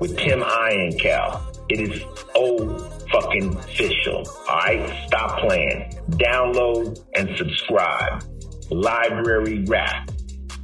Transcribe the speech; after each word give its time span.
with 0.00 0.16
Tim 0.16 0.40
Einenkel. 0.40 1.40
It 1.68 1.80
is 1.80 2.02
oh 2.34 2.78
fucking 3.10 3.56
official. 3.56 4.26
Alright? 4.48 5.06
Stop 5.06 5.40
playing. 5.40 5.94
Download 6.10 6.98
and 7.14 7.36
subscribe. 7.36 8.24
Library 8.70 9.64
Rap, 9.64 10.10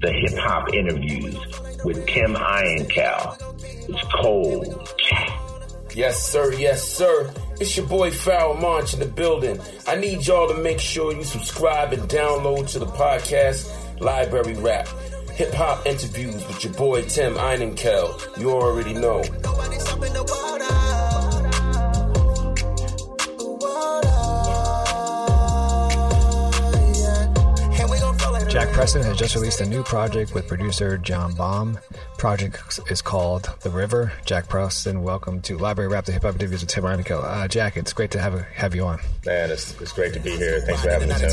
the 0.00 0.12
hip 0.12 0.38
hop 0.38 0.72
interviews 0.74 1.36
with 1.84 2.06
Tim 2.06 2.34
Einenkel. 2.34 3.36
It's 3.88 4.04
cold. 4.14 4.88
Yes, 5.94 6.26
sir. 6.26 6.52
Yes, 6.54 6.82
sir. 6.82 7.32
It's 7.60 7.76
your 7.76 7.86
boy 7.86 8.10
Pharoahe 8.10 8.60
Monch 8.60 8.94
in 8.94 9.00
the 9.00 9.06
building. 9.06 9.60
I 9.86 9.94
need 9.94 10.26
y'all 10.26 10.48
to 10.48 10.58
make 10.60 10.80
sure 10.80 11.14
you 11.14 11.22
subscribe 11.22 11.92
and 11.92 12.02
download 12.10 12.68
to 12.72 12.80
the 12.80 12.86
podcast 12.86 14.00
Library 14.00 14.54
Rap 14.54 14.88
hip 15.34 15.52
hop 15.52 15.84
interviews 15.84 16.46
with 16.46 16.62
your 16.62 16.72
boy 16.74 17.02
Tim 17.02 17.34
Einenkel. 17.34 18.38
You 18.38 18.52
already 18.52 18.94
know. 18.94 19.22
Jack 28.54 28.70
Preston 28.70 29.02
has 29.02 29.16
just 29.16 29.34
released 29.34 29.60
a 29.60 29.66
new 29.66 29.82
project 29.82 30.32
with 30.32 30.46
producer 30.46 30.96
John 30.96 31.34
Baum. 31.34 31.76
Project 32.18 32.80
is 32.88 33.02
called 33.02 33.50
The 33.62 33.70
River. 33.70 34.12
Jack 34.26 34.48
Preston, 34.48 35.02
welcome 35.02 35.42
to 35.42 35.58
Library 35.58 35.88
Rap, 35.88 36.04
the 36.04 36.12
hip 36.12 36.22
hop 36.22 36.36
interviews 36.36 36.60
with 36.60 36.70
Tim 36.70 36.84
Einenkel. 36.84 37.20
Uh, 37.20 37.48
Jack, 37.48 37.76
it's 37.76 37.92
great 37.92 38.12
to 38.12 38.20
have 38.20 38.40
have 38.54 38.76
you 38.76 38.84
on. 38.84 39.00
Man, 39.26 39.50
it's, 39.50 39.74
it's 39.80 39.92
great 39.92 40.14
to 40.14 40.20
be 40.20 40.36
here. 40.36 40.60
Thanks 40.60 40.82
for 40.82 40.90
having 40.90 41.08
me, 41.08 41.16
Tim. 41.16 41.30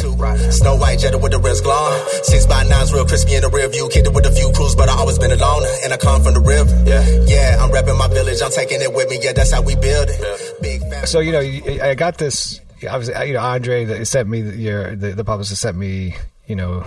Snow 0.51 0.75
White 0.77 0.97
Jetta 0.97 1.19
with 1.19 1.33
the 1.33 1.37
wrist 1.37 1.63
glowing. 1.63 2.01
Six 2.23 2.47
by 2.47 2.63
nines, 2.63 2.91
real 2.91 3.05
crispy 3.05 3.35
in 3.35 3.43
the 3.43 3.49
rear 3.49 3.69
view. 3.69 3.87
Kicked 3.93 4.07
it 4.07 4.13
with 4.15 4.25
a 4.25 4.31
few 4.31 4.51
crews, 4.53 4.73
but 4.73 4.89
I 4.89 4.93
always 4.93 5.19
been 5.19 5.31
alone. 5.31 5.61
And 5.83 5.93
I 5.93 5.97
come 5.97 6.23
from 6.23 6.33
the 6.33 6.41
river. 6.41 6.73
Yeah, 6.87 7.05
yeah, 7.27 7.57
I'm 7.61 7.69
repping 7.69 7.99
my 7.99 8.07
village. 8.07 8.41
I'm 8.41 8.49
taking 8.49 8.81
it 8.81 8.91
with 8.91 9.11
me. 9.11 9.19
Yeah, 9.21 9.33
that's 9.33 9.51
how 9.51 9.61
we 9.61 9.75
build 9.75 10.09
it. 10.09 10.19
Yeah. 10.19 10.37
Big 10.59 11.05
so 11.05 11.19
you 11.19 11.33
know, 11.33 11.83
I 11.85 11.93
got 11.93 12.17
this. 12.17 12.59
Obviously, 12.89 13.27
you 13.27 13.33
know, 13.35 13.41
Andre 13.41 14.05
sent 14.05 14.27
me 14.27 14.41
your 14.41 14.95
the, 14.95 15.11
the 15.11 15.23
publicist 15.23 15.61
sent 15.61 15.77
me 15.77 16.15
you 16.47 16.55
know, 16.55 16.83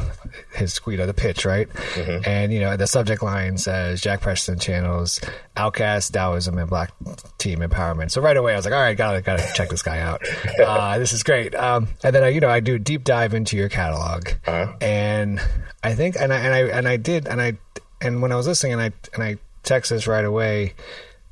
his 0.52 0.74
tweet 0.74 1.00
of 1.00 1.06
the 1.06 1.14
pitch, 1.14 1.44
right? 1.44 1.68
Mm-hmm. 1.68 2.28
And, 2.28 2.52
you 2.52 2.60
know, 2.60 2.76
the 2.76 2.86
subject 2.86 3.22
line 3.22 3.56
says 3.56 4.00
Jack 4.00 4.20
Preston 4.20 4.58
channels 4.58 5.20
Outkast, 5.56 6.12
Taoism, 6.12 6.58
and 6.58 6.68
Black 6.68 6.92
Team 7.38 7.60
Empowerment. 7.60 8.10
So 8.10 8.20
right 8.20 8.36
away 8.36 8.52
I 8.52 8.56
was 8.56 8.64
like, 8.64 8.74
all 8.74 8.80
right, 8.80 8.96
gotta, 8.96 9.22
gotta 9.22 9.46
check 9.54 9.70
this 9.70 9.82
guy 9.82 10.00
out. 10.00 10.22
Uh, 10.64 10.98
this 10.98 11.12
is 11.12 11.22
great. 11.22 11.54
Um, 11.54 11.88
and 12.02 12.14
then, 12.14 12.22
I, 12.24 12.28
you 12.28 12.40
know, 12.40 12.48
I 12.48 12.60
do 12.60 12.78
deep 12.78 13.04
dive 13.04 13.34
into 13.34 13.56
your 13.56 13.68
catalog. 13.68 14.28
Uh-huh. 14.46 14.72
And 14.80 15.40
I 15.82 15.94
think, 15.94 16.16
and 16.18 16.32
I, 16.32 16.36
and 16.38 16.54
I, 16.54 16.58
and 16.78 16.88
I 16.88 16.96
did, 16.96 17.26
and 17.26 17.40
I, 17.40 17.58
and 18.00 18.22
when 18.22 18.32
I 18.32 18.36
was 18.36 18.46
listening 18.46 18.74
and 18.74 18.82
I, 18.82 18.92
and 19.12 19.22
I 19.22 19.36
texted 19.62 19.90
this 19.90 20.06
right 20.06 20.24
away 20.24 20.74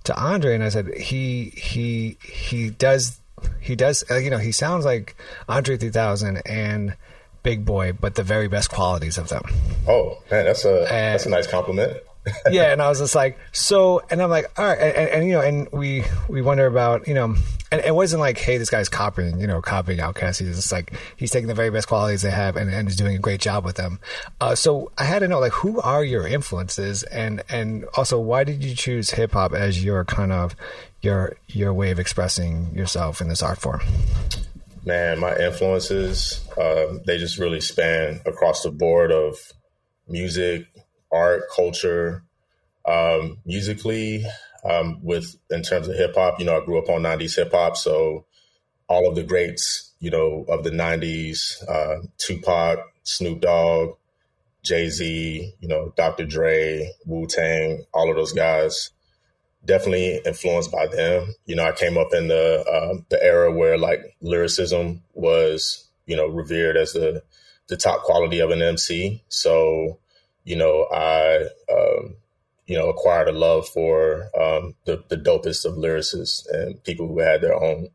to 0.04 0.16
Andre 0.16 0.54
and 0.54 0.62
I 0.62 0.68
said, 0.68 0.94
he, 0.94 1.50
he, 1.56 2.18
he 2.22 2.70
does, 2.70 3.20
he 3.60 3.74
does, 3.74 4.04
uh, 4.10 4.16
you 4.16 4.30
know, 4.30 4.38
he 4.38 4.52
sounds 4.52 4.84
like 4.84 5.16
Andre 5.48 5.76
3000 5.76 6.42
and, 6.46 6.96
Big 7.42 7.64
Boi, 7.64 7.92
but 7.92 8.14
the 8.14 8.22
very 8.22 8.48
best 8.48 8.70
qualities 8.70 9.18
of 9.18 9.28
them. 9.28 9.42
Oh 9.88 10.18
man, 10.30 10.44
that's 10.44 10.64
a 10.64 10.80
and, 10.80 11.14
that's 11.14 11.26
a 11.26 11.30
nice 11.30 11.46
compliment. 11.46 11.98
yeah, 12.50 12.72
and 12.72 12.80
I 12.80 12.88
was 12.88 13.00
just 13.00 13.16
like, 13.16 13.36
so, 13.50 14.00
and 14.08 14.22
I'm 14.22 14.30
like, 14.30 14.46
all 14.56 14.64
right, 14.64 14.78
and, 14.78 14.96
and, 14.96 15.08
and, 15.08 15.26
you 15.26 15.32
know, 15.32 15.40
and 15.40 15.68
we 15.72 16.04
we 16.28 16.40
wonder 16.40 16.66
about, 16.66 17.08
you 17.08 17.14
know, 17.14 17.34
and 17.72 17.80
it 17.80 17.94
wasn't 17.94 18.20
like, 18.20 18.38
hey, 18.38 18.58
this 18.58 18.70
guy's 18.70 18.88
copying, 18.88 19.40
you 19.40 19.46
know, 19.48 19.60
copying 19.60 19.98
Outkast. 19.98 20.38
He's 20.38 20.54
just 20.54 20.70
like 20.70 20.92
he's 21.16 21.32
taking 21.32 21.48
the 21.48 21.54
very 21.54 21.70
best 21.70 21.88
qualities 21.88 22.22
they 22.22 22.30
have 22.30 22.54
and, 22.56 22.72
and 22.72 22.88
is 22.88 22.96
doing 22.96 23.16
a 23.16 23.18
great 23.18 23.40
job 23.40 23.64
with 23.64 23.74
them. 23.74 23.98
Uh, 24.40 24.54
so 24.54 24.92
I 24.98 25.04
had 25.04 25.18
to 25.20 25.28
know, 25.28 25.40
like, 25.40 25.52
who 25.52 25.80
are 25.80 26.04
your 26.04 26.26
influences, 26.26 27.02
and 27.04 27.42
and 27.48 27.86
also 27.96 28.20
why 28.20 28.44
did 28.44 28.62
you 28.62 28.76
choose 28.76 29.10
hip 29.10 29.32
hop 29.32 29.52
as 29.52 29.82
your 29.82 30.04
kind 30.04 30.32
of 30.32 30.54
your 31.00 31.36
your 31.48 31.74
way 31.74 31.90
of 31.90 31.98
expressing 31.98 32.72
yourself 32.72 33.20
in 33.20 33.28
this 33.28 33.42
art 33.42 33.58
form? 33.58 33.80
Man, 34.84 35.20
my 35.20 35.36
influences, 35.36 36.40
uh, 36.56 36.98
they 37.06 37.18
just 37.18 37.38
really 37.38 37.60
span 37.60 38.20
across 38.26 38.62
the 38.62 38.70
board 38.70 39.12
of 39.12 39.36
music, 40.08 40.66
art, 41.10 41.42
culture. 41.54 42.24
Um, 42.84 43.38
musically, 43.44 44.24
um, 44.64 44.98
with 45.04 45.36
in 45.50 45.62
terms 45.62 45.86
of 45.86 45.94
hip 45.94 46.16
hop, 46.16 46.40
you 46.40 46.44
know, 46.44 46.60
I 46.60 46.64
grew 46.64 46.78
up 46.78 46.88
on 46.88 47.02
'90s 47.02 47.36
hip 47.36 47.52
hop, 47.52 47.76
so 47.76 48.26
all 48.88 49.08
of 49.08 49.14
the 49.14 49.22
greats, 49.22 49.92
you 50.00 50.10
know, 50.10 50.44
of 50.48 50.64
the 50.64 50.70
'90s, 50.70 51.62
uh, 51.68 52.02
Tupac, 52.18 52.80
Snoop 53.04 53.40
Dogg, 53.40 53.96
Jay 54.64 54.88
Z, 54.88 55.54
you 55.60 55.68
know, 55.68 55.92
Dr. 55.96 56.24
Dre, 56.24 56.90
Wu 57.06 57.28
Tang, 57.28 57.84
all 57.94 58.10
of 58.10 58.16
those 58.16 58.32
guys 58.32 58.90
definitely 59.64 60.20
influenced 60.24 60.72
by 60.72 60.86
them. 60.86 61.34
You 61.46 61.56
know, 61.56 61.64
I 61.64 61.72
came 61.72 61.96
up 61.96 62.12
in 62.12 62.28
the 62.28 62.64
uh, 62.64 63.02
the 63.08 63.22
era 63.22 63.52
where 63.52 63.78
like 63.78 64.16
lyricism 64.20 65.02
was, 65.14 65.88
you 66.06 66.16
know, 66.16 66.26
revered 66.26 66.76
as 66.76 66.92
the 66.92 67.22
the 67.68 67.76
top 67.76 68.02
quality 68.02 68.40
of 68.40 68.50
an 68.50 68.62
MC. 68.62 69.22
So, 69.28 69.98
you 70.44 70.56
know, 70.56 70.88
I 70.92 71.48
um, 71.72 72.16
you 72.66 72.76
know 72.76 72.88
acquired 72.88 73.28
a 73.28 73.32
love 73.32 73.68
for 73.68 74.28
um, 74.38 74.74
the 74.84 75.02
the 75.08 75.16
dopest 75.16 75.64
of 75.64 75.74
lyricists 75.74 76.46
and 76.50 76.82
people 76.84 77.06
who 77.06 77.20
had 77.20 77.40
their 77.40 77.54
own 77.54 77.88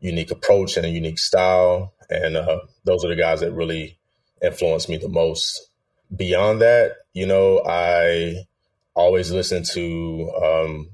unique 0.00 0.30
approach 0.30 0.76
and 0.76 0.86
a 0.86 0.90
unique 0.90 1.18
style. 1.18 1.92
And 2.10 2.36
uh, 2.36 2.60
those 2.84 3.04
are 3.04 3.08
the 3.08 3.16
guys 3.16 3.40
that 3.40 3.52
really 3.52 3.98
influenced 4.42 4.88
me 4.88 4.96
the 4.96 5.08
most. 5.08 5.68
Beyond 6.14 6.62
that, 6.62 6.92
you 7.12 7.26
know, 7.26 7.62
I 7.66 8.44
always 8.94 9.30
listened 9.30 9.66
to 9.66 10.32
um, 10.42 10.90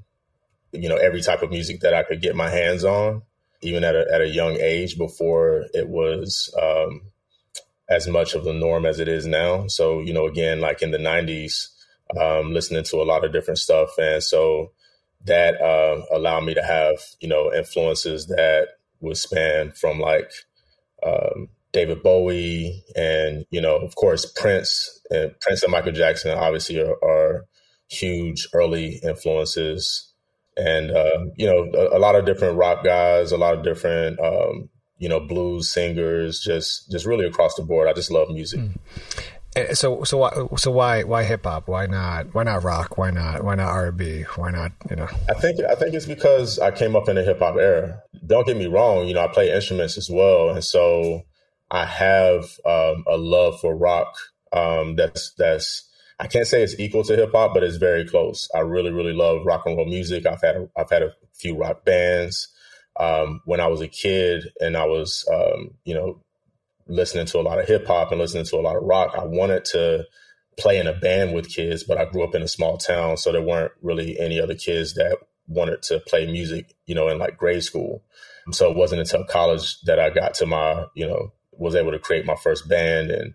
you 0.75 0.89
know 0.89 0.97
every 0.97 1.21
type 1.21 1.41
of 1.41 1.51
music 1.51 1.81
that 1.81 1.93
I 1.93 2.03
could 2.03 2.21
get 2.21 2.35
my 2.35 2.49
hands 2.49 2.83
on, 2.83 3.23
even 3.61 3.83
at 3.83 3.95
a, 3.95 4.05
at 4.13 4.21
a 4.21 4.27
young 4.27 4.57
age 4.59 4.97
before 4.97 5.65
it 5.73 5.87
was 5.87 6.53
um, 6.61 7.01
as 7.89 8.07
much 8.07 8.33
of 8.33 8.43
the 8.43 8.53
norm 8.53 8.85
as 8.85 8.99
it 8.99 9.07
is 9.07 9.25
now. 9.25 9.67
So 9.67 10.01
you 10.01 10.13
know, 10.13 10.25
again, 10.25 10.61
like 10.61 10.81
in 10.81 10.91
the 10.91 10.97
'90s, 10.97 11.67
um, 12.19 12.53
listening 12.53 12.83
to 12.85 12.97
a 12.97 13.03
lot 13.03 13.25
of 13.25 13.31
different 13.31 13.59
stuff, 13.59 13.97
and 13.97 14.21
so 14.23 14.71
that 15.25 15.59
uh, 15.61 16.03
allowed 16.11 16.41
me 16.41 16.53
to 16.53 16.63
have 16.63 16.97
you 17.19 17.27
know 17.27 17.53
influences 17.53 18.27
that 18.27 18.67
would 19.01 19.17
span 19.17 19.71
from 19.71 19.99
like 19.99 20.31
um, 21.05 21.49
David 21.73 22.03
Bowie 22.03 22.83
and 22.95 23.45
you 23.51 23.61
know 23.61 23.75
of 23.75 23.95
course 23.95 24.25
Prince 24.25 25.01
and 25.09 25.37
Prince 25.41 25.63
and 25.63 25.71
Michael 25.71 25.91
Jackson 25.91 26.37
obviously 26.37 26.79
are, 26.79 26.95
are 27.03 27.45
huge 27.89 28.47
early 28.53 28.99
influences. 29.03 30.11
And, 30.57 30.91
uh, 30.91 31.25
you 31.35 31.45
know, 31.45 31.69
a, 31.73 31.97
a, 31.97 31.99
lot 31.99 32.15
of 32.15 32.25
different 32.25 32.57
rock 32.57 32.83
guys, 32.83 33.31
a 33.31 33.37
lot 33.37 33.57
of 33.57 33.63
different, 33.63 34.19
um, 34.19 34.69
you 34.97 35.09
know, 35.09 35.19
blues 35.19 35.71
singers, 35.71 36.39
just, 36.39 36.89
just 36.89 37.05
really 37.05 37.25
across 37.25 37.55
the 37.55 37.63
board. 37.63 37.89
I 37.89 37.93
just 37.93 38.09
love 38.09 38.29
music. 38.29 38.61
Mm. 38.61 38.77
So 39.73 40.03
so 40.03 40.17
why 40.17 40.33
so 40.57 40.69
why 40.69 41.03
why 41.03 41.23
hip 41.23 41.45
hop? 41.45 41.69
Why 41.69 41.85
not 41.85 42.33
why 42.35 42.43
not 42.43 42.65
rock? 42.65 42.97
Why 42.97 43.09
not 43.09 43.41
why 43.41 43.55
not 43.55 43.69
R 43.69 43.87
and 43.87 43.97
B? 43.97 44.23
Why 44.35 44.51
not 44.51 44.73
you 44.89 44.97
know? 44.97 45.07
I 45.29 45.33
think 45.33 45.61
I 45.61 45.75
think 45.75 45.93
it's 45.93 46.05
because 46.05 46.59
I 46.59 46.71
came 46.71 46.93
up 46.93 47.07
in 47.07 47.15
the 47.15 47.23
hip 47.23 47.39
hop 47.39 47.55
era. 47.55 48.01
Don't 48.27 48.45
get 48.45 48.57
me 48.57 48.65
wrong, 48.65 49.07
you 49.07 49.13
know 49.13 49.23
I 49.23 49.27
play 49.27 49.53
instruments 49.53 49.97
as 49.97 50.09
well, 50.09 50.49
and 50.49 50.61
so 50.61 51.21
I 51.71 51.85
have 51.85 52.43
um, 52.65 53.05
a 53.07 53.15
love 53.15 53.61
for 53.61 53.73
rock. 53.75 54.13
Um, 54.51 54.97
that's 54.97 55.33
that's 55.37 55.89
I 56.19 56.27
can't 56.27 56.47
say 56.47 56.63
it's 56.63 56.79
equal 56.79 57.03
to 57.03 57.15
hip 57.15 57.31
hop, 57.33 57.53
but 57.53 57.63
it's 57.63 57.77
very 57.77 58.07
close. 58.07 58.49
I 58.55 58.59
really 58.59 58.91
really 58.91 59.13
love 59.13 59.45
rock 59.45 59.63
and 59.65 59.77
roll 59.77 59.85
music. 59.85 60.25
I've 60.25 60.41
had 60.41 60.55
a, 60.55 60.69
I've 60.77 60.89
had 60.89 61.03
a 61.03 61.13
few 61.33 61.57
rock 61.57 61.85
bands. 61.85 62.49
Um, 62.97 63.41
when 63.43 63.59
I 63.59 63.67
was 63.67 63.81
a 63.81 63.89
kid 63.89 64.53
and 64.61 64.77
I 64.77 64.85
was, 64.85 65.27
um, 65.33 65.71
you 65.83 65.93
know, 65.93 66.21
listening 66.87 67.25
to 67.25 67.39
a 67.39 67.41
lot 67.41 67.59
of 67.59 67.67
hip 67.67 67.85
hop 67.87 68.11
and 68.11 68.21
listening 68.21 68.45
to 68.45 68.55
a 68.57 68.61
lot 68.61 68.77
of 68.77 68.83
rock. 68.83 69.15
I 69.17 69.25
wanted 69.25 69.65
to 69.65 70.05
play 70.57 70.77
in 70.77 70.87
a 70.87 70.93
band 70.93 71.33
with 71.33 71.49
kids, 71.49 71.83
but 71.83 71.97
I 71.97 72.05
grew 72.05 72.23
up 72.23 72.35
in 72.35 72.41
a 72.41 72.47
small 72.47 72.77
town, 72.77 73.17
so 73.17 73.31
there 73.31 73.41
weren't 73.41 73.73
really 73.81 74.19
any 74.19 74.39
other 74.39 74.55
kids 74.55 74.93
that 74.95 75.17
wanted 75.47 75.81
to 75.83 75.99
play 75.99 76.25
music, 76.25 76.73
you 76.85 76.95
know, 76.95 77.09
in 77.09 77.19
like 77.19 77.37
grade 77.37 77.63
school. 77.63 78.03
So 78.51 78.69
it 78.69 78.77
wasn't 78.77 79.01
until 79.01 79.25
college 79.25 79.81
that 79.81 79.99
I 79.99 80.11
got 80.11 80.35
to 80.35 80.45
my, 80.45 80.85
you 80.95 81.07
know, 81.07 81.33
was 81.51 81.75
able 81.75 81.91
to 81.91 81.99
create 81.99 82.25
my 82.25 82.35
first 82.35 82.69
band, 82.69 83.11
and 83.11 83.33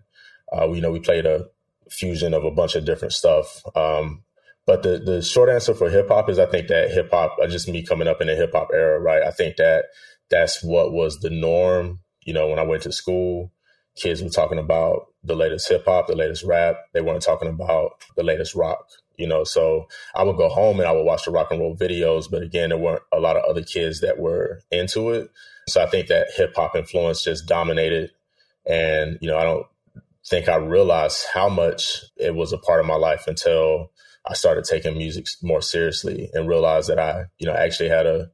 uh, 0.51 0.69
you 0.71 0.81
know, 0.81 0.91
we 0.91 0.99
played 0.99 1.25
a 1.25 1.47
fusion 1.91 2.33
of 2.33 2.43
a 2.43 2.51
bunch 2.51 2.75
of 2.75 2.85
different 2.85 3.13
stuff. 3.13 3.61
Um, 3.75 4.23
but 4.65 4.83
the 4.83 4.99
the 4.99 5.21
short 5.21 5.49
answer 5.49 5.73
for 5.73 5.89
hip 5.89 6.07
hop 6.07 6.29
is 6.29 6.39
I 6.39 6.45
think 6.45 6.67
that 6.69 6.91
hip 6.91 7.09
hop, 7.11 7.37
uh, 7.41 7.47
just 7.47 7.67
me 7.67 7.83
coming 7.83 8.07
up 8.07 8.21
in 8.21 8.27
the 8.27 8.35
hip 8.35 8.53
hop 8.53 8.69
era, 8.73 8.99
right? 8.99 9.23
I 9.23 9.31
think 9.31 9.57
that 9.57 9.85
that's 10.29 10.63
what 10.63 10.93
was 10.93 11.19
the 11.19 11.29
norm 11.29 11.99
you 12.23 12.33
know, 12.33 12.47
when 12.47 12.59
I 12.59 12.63
went 12.63 12.83
to 12.83 12.91
school, 12.91 13.51
kids 13.95 14.21
were 14.21 14.29
talking 14.29 14.59
about 14.59 15.07
the 15.23 15.35
latest 15.35 15.67
hip 15.69 15.85
hop, 15.85 16.07
the 16.07 16.15
latest 16.15 16.43
rap. 16.43 16.75
They 16.93 17.01
weren't 17.01 17.23
talking 17.23 17.49
about 17.49 17.93
the 18.15 18.23
latest 18.23 18.55
rock, 18.55 18.87
you 19.17 19.27
know. 19.27 19.43
So 19.43 19.87
I 20.15 20.23
would 20.23 20.37
go 20.37 20.49
home 20.49 20.79
and 20.79 20.87
I 20.87 20.91
would 20.91 21.05
watch 21.05 21.25
the 21.25 21.31
rock 21.31 21.51
and 21.51 21.59
roll 21.59 21.75
videos, 21.75 22.29
but 22.29 22.43
again, 22.43 22.69
there 22.69 22.77
weren't 22.77 23.03
a 23.11 23.19
lot 23.19 23.37
of 23.37 23.43
other 23.43 23.63
kids 23.63 24.01
that 24.01 24.19
were 24.19 24.61
into 24.71 25.11
it. 25.11 25.31
So 25.67 25.81
I 25.81 25.87
think 25.87 26.07
that 26.07 26.27
hip 26.35 26.55
hop 26.55 26.75
influence 26.75 27.23
just 27.23 27.47
dominated. 27.47 28.11
And, 28.65 29.17
you 29.21 29.29
know, 29.29 29.37
I 29.37 29.43
don't 29.43 29.65
think 30.27 30.49
I 30.49 30.57
realized 30.57 31.25
how 31.33 31.49
much 31.49 32.03
it 32.17 32.35
was 32.35 32.53
a 32.53 32.57
part 32.57 32.79
of 32.79 32.85
my 32.85 32.95
life 32.95 33.25
until 33.27 33.91
I 34.25 34.33
started 34.33 34.65
taking 34.65 34.97
music 34.97 35.27
more 35.41 35.61
seriously 35.61 36.29
and 36.33 36.47
realized 36.47 36.89
that 36.89 36.99
I, 36.99 37.25
you 37.39 37.47
know, 37.47 37.53
actually 37.55 37.89
had 37.89 38.05
a 38.05 38.29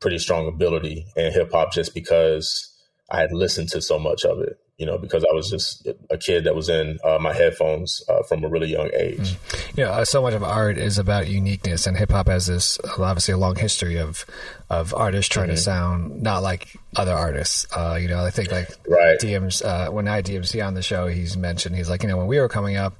pretty 0.00 0.18
strong 0.18 0.46
ability 0.46 1.06
in 1.16 1.32
hip 1.32 1.52
hop 1.52 1.72
just 1.72 1.94
because 1.94 2.68
I 3.10 3.20
had 3.20 3.32
listened 3.32 3.68
to 3.70 3.82
so 3.82 3.98
much 3.98 4.24
of 4.24 4.40
it, 4.40 4.58
you 4.82 4.86
know, 4.86 4.98
because 4.98 5.24
I 5.24 5.32
was 5.32 5.48
just 5.48 5.86
a 6.10 6.18
kid 6.18 6.42
that 6.42 6.56
was 6.56 6.68
in 6.68 6.98
uh, 7.04 7.16
my 7.20 7.32
headphones 7.32 8.02
uh, 8.08 8.24
from 8.24 8.42
a 8.42 8.48
really 8.48 8.66
young 8.66 8.90
age. 8.92 9.36
Mm. 9.36 9.76
Yeah, 9.78 9.90
uh, 9.90 10.04
so 10.04 10.20
much 10.20 10.34
of 10.34 10.42
art 10.42 10.76
is 10.76 10.98
about 10.98 11.28
uniqueness, 11.28 11.86
and 11.86 11.96
hip 11.96 12.10
hop 12.10 12.26
has 12.26 12.48
this 12.48 12.80
obviously 12.98 13.34
a 13.34 13.38
long 13.38 13.54
history 13.54 13.96
of 13.96 14.26
of 14.70 14.92
artists 14.92 15.28
trying 15.28 15.50
mm-hmm. 15.50 15.54
to 15.54 15.60
sound 15.60 16.20
not 16.20 16.42
like 16.42 16.66
other 16.96 17.12
artists. 17.12 17.64
Uh, 17.70 17.96
you 18.02 18.08
know, 18.08 18.24
I 18.24 18.30
think 18.30 18.50
like 18.50 18.70
right. 18.88 19.20
DM's 19.20 19.62
uh, 19.62 19.88
when 19.90 20.08
I 20.08 20.16
had 20.16 20.26
DMC 20.26 20.66
on 20.66 20.74
the 20.74 20.82
show, 20.82 21.06
he's 21.06 21.36
mentioned 21.36 21.76
he's 21.76 21.88
like, 21.88 22.02
you 22.02 22.08
know, 22.08 22.16
when 22.16 22.26
we 22.26 22.40
were 22.40 22.48
coming 22.48 22.74
up, 22.74 22.96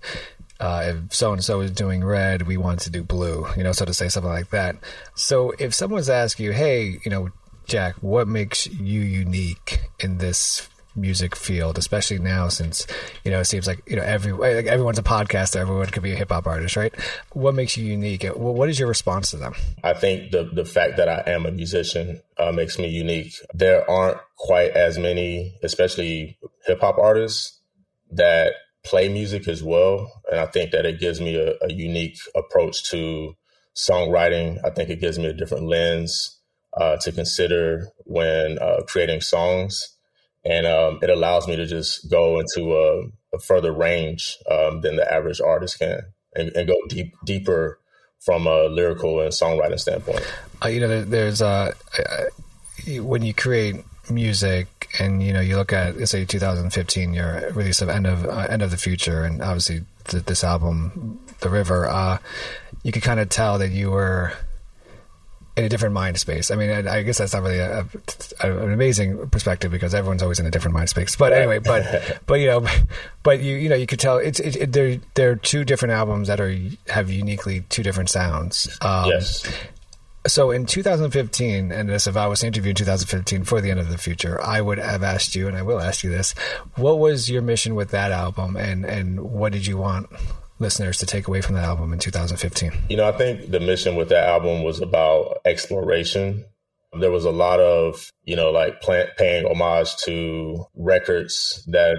uh, 0.61 0.93
if 0.95 1.13
so 1.13 1.33
and 1.33 1.43
so 1.43 1.63
is 1.63 1.73
doing 1.73 2.05
red, 2.05 2.43
we 2.43 2.57
want 2.57 2.79
to 2.83 2.91
do 2.91 3.03
blue, 3.03 3.45
you 3.57 3.65
know, 3.65 3.73
so 3.73 3.85
to 3.85 3.93
say 3.93 4.09
something 4.09 4.31
like 4.31 4.51
that. 4.51 4.77
So 5.17 5.51
if 5.59 5.75
someone's 5.75 6.09
asked 6.09 6.39
you, 6.39 6.53
hey, 6.53 7.01
you 7.05 7.11
know, 7.11 7.31
Jack, 7.67 7.97
what 8.03 8.29
makes 8.29 8.69
you 8.69 9.01
unique 9.01 9.81
in 9.99 10.19
this 10.19 10.69
music 10.95 11.35
field, 11.37 11.79
especially 11.79 12.19
now 12.19 12.49
since 12.49 12.87
you 13.25 13.31
know 13.31 13.41
it 13.41 13.45
seems 13.47 13.67
like 13.67 13.83
you 13.87 13.97
know 13.97 14.03
every 14.03 14.33
like 14.33 14.67
everyone's 14.67 14.99
a 14.99 15.03
podcaster, 15.03 15.57
everyone 15.57 15.87
could 15.87 16.03
be 16.03 16.13
a 16.13 16.17
hip 16.17 16.31
hop 16.31 16.47
artist, 16.47 16.77
right? 16.77 16.95
What 17.33 17.55
makes 17.55 17.77
you 17.77 17.85
unique? 17.85 18.25
What 18.25 18.69
is 18.69 18.79
your 18.79 18.89
response 18.89 19.31
to 19.31 19.37
them? 19.37 19.55
I 19.83 19.95
think 19.95 20.31
the 20.31 20.45
the 20.45 20.65
fact 20.65 20.97
that 20.97 21.09
I 21.09 21.23
am 21.31 21.47
a 21.47 21.51
musician 21.51 22.21
uh, 22.39 22.53
makes 22.53 22.79
me 22.79 22.89
unique. 22.89 23.35
There 23.55 23.89
aren't 23.91 24.19
quite 24.37 24.73
as 24.73 24.99
many, 24.99 25.55
especially 25.63 26.39
hip 26.67 26.81
hop 26.81 26.99
artists, 26.99 27.61
that 28.11 28.55
play 28.85 29.09
music 29.09 29.49
as 29.49 29.63
well, 29.63 30.11
and 30.31 30.41
I 30.41 30.47
think 30.47 30.73
that 30.73 30.87
it 30.87 30.99
gives 31.01 31.21
me 31.21 31.37
a, 31.37 31.55
a 31.63 31.73
unique 31.73 32.19
approach 32.35 32.91
to 32.91 33.37
songwriting. 33.75 34.59
I 34.65 34.71
think 34.71 34.91
it 34.91 35.01
gives 35.01 35.19
me 35.19 35.27
a 35.27 35.33
different 35.33 35.67
lens 35.67 36.39
uh, 36.77 36.97
to 36.99 37.13
consider 37.13 37.89
when 38.05 38.59
uh, 38.59 38.83
creating 38.87 39.21
songs. 39.21 39.97
And 40.45 40.67
um, 40.67 40.99
it 41.03 41.11
allows 41.11 41.47
me 41.47 41.57
to 41.57 41.67
just 41.67 42.11
go 42.11 42.41
into 42.41 42.77
a, 42.77 43.37
a 43.37 43.39
further 43.39 43.73
range 43.73 44.39
um, 44.51 44.81
than 44.81 44.97
the 44.97 45.13
average 45.13 45.41
artist 45.41 45.79
can 45.79 46.01
and, 46.35 46.51
and, 46.57 46.67
go 46.67 46.77
deep, 46.89 47.15
deeper 47.25 47.79
from 48.19 48.47
a 48.47 48.65
lyrical 48.65 49.21
and 49.21 49.31
songwriting 49.31 49.79
standpoint. 49.79 50.27
Uh, 50.65 50.69
you 50.69 50.81
know, 50.81 50.89
there, 50.89 51.05
there's 51.05 51.43
uh, 51.43 51.73
when 53.01 53.23
you 53.23 53.33
create 53.33 53.77
music 54.11 54.89
and 54.99 55.23
you 55.23 55.33
know 55.33 55.41
you 55.41 55.57
look 55.57 55.73
at 55.73 56.09
say 56.09 56.25
2015 56.25 57.15
your 57.15 57.51
release 57.53 57.81
of 57.81 57.89
end 57.89 58.07
of 58.07 58.27
uh, 58.27 58.47
end 58.51 58.61
of 58.61 58.73
the 58.73 58.77
future 58.77 59.25
and 59.25 59.41
obviously 59.41 59.83
th- 60.07 60.25
this 60.25 60.43
album 60.43 61.21
the 61.41 61.49
river 61.49 61.87
uh, 61.87 62.19
you 62.83 62.91
could 62.91 63.03
kind 63.03 63.21
of 63.21 63.29
tell 63.29 63.59
that 63.59 63.71
you 63.71 63.91
were 63.91 64.33
in 65.63 65.67
a 65.67 65.69
different 65.69 65.95
mind 65.95 66.19
space. 66.19 66.51
I 66.51 66.57
mean, 66.57 66.71
I, 66.71 66.97
I 66.97 67.03
guess 67.03 67.19
that's 67.19 67.33
not 67.33 67.43
really 67.43 67.61
a, 67.61 67.87
a, 68.41 68.65
an 68.65 68.73
amazing 68.73 69.29
perspective 69.29 69.71
because 69.71 69.95
everyone's 69.95 70.23
always 70.23 70.41
in 70.41 70.47
a 70.47 70.51
different 70.51 70.75
mind 70.75 70.89
space. 70.89 71.15
But 71.15 71.33
anyway, 71.33 71.61
but 71.61 72.21
but 72.27 72.35
you 72.35 72.49
know, 72.49 72.67
but 73.23 73.41
you 73.41 73.57
you 73.57 73.69
know 73.69 73.77
you 73.77 73.87
could 73.87 74.01
tell 74.01 74.19
it's 74.19 74.41
it, 74.41 74.57
it, 74.57 74.73
they're 74.73 74.99
they're 75.15 75.37
two 75.37 75.65
different 75.65 75.93
albums 75.93 76.27
that 76.27 76.41
are 76.41 76.53
have 76.89 77.11
uniquely 77.11 77.61
two 77.69 77.85
different 77.85 78.11
sounds. 78.11 78.77
Um, 78.81 79.09
yes. 79.09 79.47
So 80.25 80.53
in 80.53 80.67
2015, 80.67 81.73
and 81.73 81.89
this, 81.89 82.07
if 82.07 82.17
I 82.17 82.29
was 82.29 82.45
interviewed 82.45 82.79
in 82.79 82.85
2015 82.85 83.43
for 83.43 83.61
the 83.61 83.73
end 83.73 83.81
of 83.81 83.89
the 83.89 83.99
future, 83.99 84.41
I 84.41 84.61
would 84.61 84.79
have 84.79 85.03
asked 85.03 85.35
you, 85.35 85.49
and 85.49 85.57
I 85.57 85.63
will 85.63 85.81
ask 85.81 86.03
you 86.03 86.11
this: 86.11 86.35
What 86.75 86.99
was 86.99 87.31
your 87.31 87.43
mission 87.43 87.77
with 87.77 87.91
that 87.91 88.11
album, 88.11 88.57
and 88.57 88.85
and 88.85 89.21
what 89.21 89.53
did 89.53 89.67
you 89.67 89.79
want 89.79 90.11
listeners 90.63 90.97
to 90.99 91.07
take 91.07 91.29
away 91.29 91.43
from 91.43 91.57
that 91.57 91.65
album 91.65 91.93
in 91.93 91.99
2015? 91.99 92.73
You 92.89 92.97
know, 92.97 93.07
I 93.07 93.13
think 93.13 93.51
the 93.51 93.61
mission 93.61 93.97
with 93.97 94.09
that 94.09 94.29
album 94.29 94.63
was 94.63 94.81
about 94.81 95.41
exploration. 95.45 96.45
There 96.99 97.11
was 97.11 97.25
a 97.25 97.31
lot 97.31 97.61
of, 97.61 98.11
you 98.25 98.37
know, 98.37 98.51
like 98.51 98.81
plant, 98.81 99.11
paying 99.19 99.47
homage 99.47 99.97
to 100.05 100.65
records 100.75 101.63
that 101.69 101.99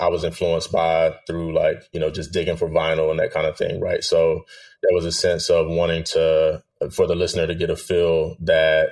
I 0.00 0.08
was 0.08 0.24
influenced 0.24 0.72
by 0.72 1.14
through 1.26 1.54
like, 1.54 1.82
you 1.92 2.00
know, 2.00 2.10
just 2.10 2.32
digging 2.32 2.56
for 2.56 2.68
vinyl 2.68 3.10
and 3.10 3.20
that 3.20 3.32
kind 3.32 3.46
of 3.46 3.56
thing, 3.56 3.80
right? 3.80 4.02
So 4.02 4.44
there 4.82 4.94
was 4.94 5.04
a 5.04 5.12
sense 5.12 5.50
of 5.50 5.68
wanting 5.68 6.04
to, 6.04 6.62
for 6.90 7.06
the 7.06 7.14
listener 7.14 7.46
to 7.46 7.54
get 7.54 7.70
a 7.70 7.76
feel 7.76 8.36
that 8.40 8.90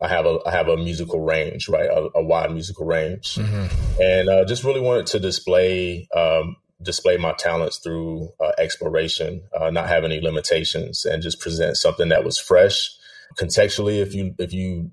I 0.00 0.08
have 0.08 0.24
a 0.24 0.38
I 0.46 0.50
have 0.52 0.68
a 0.68 0.76
musical 0.76 1.20
range, 1.20 1.68
right? 1.68 1.88
A, 1.88 2.08
a 2.14 2.24
wide 2.24 2.52
musical 2.52 2.86
range, 2.86 3.34
mm-hmm. 3.34 4.00
and 4.00 4.28
uh, 4.30 4.44
just 4.46 4.64
really 4.64 4.80
wanted 4.80 5.06
to 5.08 5.20
display 5.20 6.08
um, 6.16 6.56
display 6.82 7.16
my 7.16 7.32
talents 7.32 7.78
through 7.78 8.32
uh, 8.40 8.52
exploration, 8.58 9.42
uh, 9.58 9.70
not 9.70 9.88
have 9.88 10.04
any 10.04 10.20
limitations, 10.20 11.04
and 11.04 11.22
just 11.22 11.40
present 11.40 11.76
something 11.76 12.08
that 12.08 12.24
was 12.24 12.38
fresh. 12.38 12.90
Contextually, 13.38 14.00
if 14.00 14.14
you 14.14 14.34
if 14.38 14.52
you 14.52 14.90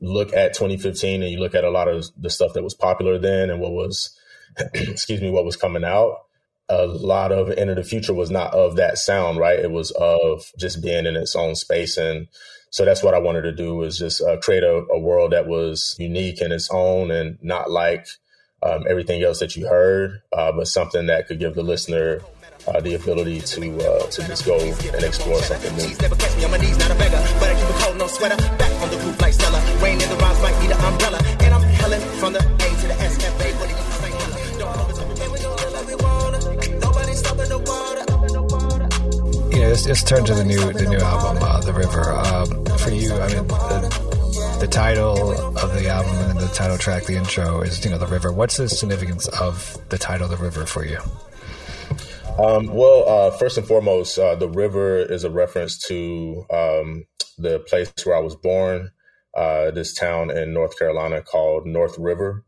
look 0.00 0.32
at 0.34 0.54
2015 0.54 1.22
and 1.22 1.32
you 1.32 1.38
look 1.38 1.54
at 1.54 1.64
a 1.64 1.70
lot 1.70 1.88
of 1.88 2.04
the 2.18 2.30
stuff 2.30 2.52
that 2.52 2.62
was 2.62 2.74
popular 2.74 3.18
then 3.18 3.48
and 3.50 3.60
what 3.60 3.72
was, 3.72 4.18
excuse 4.74 5.20
me, 5.20 5.30
what 5.30 5.44
was 5.44 5.56
coming 5.56 5.84
out, 5.84 6.18
a 6.68 6.86
lot 6.86 7.32
of 7.32 7.50
Into 7.50 7.74
the 7.74 7.84
Future 7.84 8.12
was 8.12 8.30
not 8.30 8.52
of 8.52 8.76
that 8.76 8.98
sound, 8.98 9.38
right? 9.38 9.58
It 9.58 9.70
was 9.70 9.90
of 9.92 10.52
just 10.58 10.82
being 10.82 11.06
in 11.06 11.16
its 11.16 11.34
own 11.36 11.54
space 11.54 11.96
and. 11.96 12.28
So 12.68 12.84
that's 12.84 13.02
what 13.02 13.14
I 13.14 13.20
wanted 13.20 13.42
to 13.42 13.52
do 13.52 13.76
was 13.76 13.96
just 13.96 14.20
uh, 14.20 14.36
create 14.38 14.62
a, 14.64 14.84
a 14.92 14.98
world 14.98 15.32
that 15.32 15.46
was 15.46 15.96
unique 15.98 16.42
in 16.42 16.52
its 16.52 16.68
own 16.70 17.10
and 17.10 17.38
not 17.40 17.70
like 17.70 18.06
um, 18.62 18.84
everything 18.88 19.22
else 19.22 19.40
that 19.40 19.56
you 19.56 19.66
heard, 19.66 20.22
uh, 20.32 20.52
but 20.52 20.68
something 20.68 21.06
that 21.06 21.28
could 21.28 21.38
give 21.38 21.54
the 21.54 21.62
listener 21.62 22.20
uh, 22.66 22.80
the 22.80 22.94
ability 22.94 23.40
to 23.40 23.76
uh, 23.78 24.06
to 24.08 24.22
just 24.26 24.44
go 24.44 24.58
and 24.58 25.04
explore 25.04 25.40
something 25.42 25.76
new. 25.76 25.88
You 39.52 39.62
know, 39.62 39.68
let's, 39.68 39.86
let's 39.86 40.02
turn 40.02 40.24
to 40.24 40.34
the 40.34 40.44
new 40.44 40.72
the 40.72 40.88
new 40.88 40.98
album, 40.98 41.42
uh, 41.42 41.60
The 41.60 41.72
River. 41.72 42.12
Um, 42.12 42.64
for 42.78 42.90
you, 42.90 43.12
I 43.14 43.32
mean. 43.32 44.15
The, 44.58 44.68
title 44.68 45.32
of 45.58 45.74
the 45.74 45.88
album 45.88 46.30
and 46.30 46.40
the 46.40 46.48
title 46.48 46.78
track, 46.78 47.04
the 47.04 47.16
intro 47.16 47.60
is 47.60 47.84
you 47.84 47.90
know 47.90 47.98
the 47.98 48.06
river. 48.06 48.32
What's 48.32 48.56
the 48.56 48.68
significance 48.68 49.28
of 49.28 49.76
the 49.90 49.98
title, 49.98 50.28
the 50.28 50.36
river, 50.36 50.66
for 50.66 50.84
you? 50.84 50.98
Um, 52.38 52.66
well, 52.66 53.08
uh, 53.08 53.30
first 53.30 53.58
and 53.58 53.66
foremost, 53.66 54.18
uh, 54.18 54.34
the 54.34 54.48
river 54.48 54.98
is 54.98 55.24
a 55.24 55.30
reference 55.30 55.78
to 55.88 56.44
um, 56.50 57.04
the 57.38 57.60
place 57.60 57.92
where 58.04 58.16
I 58.16 58.20
was 58.20 58.34
born, 58.34 58.90
uh, 59.36 59.70
this 59.70 59.94
town 59.94 60.30
in 60.30 60.52
North 60.52 60.78
Carolina 60.78 61.22
called 61.22 61.66
North 61.66 61.98
River. 61.98 62.44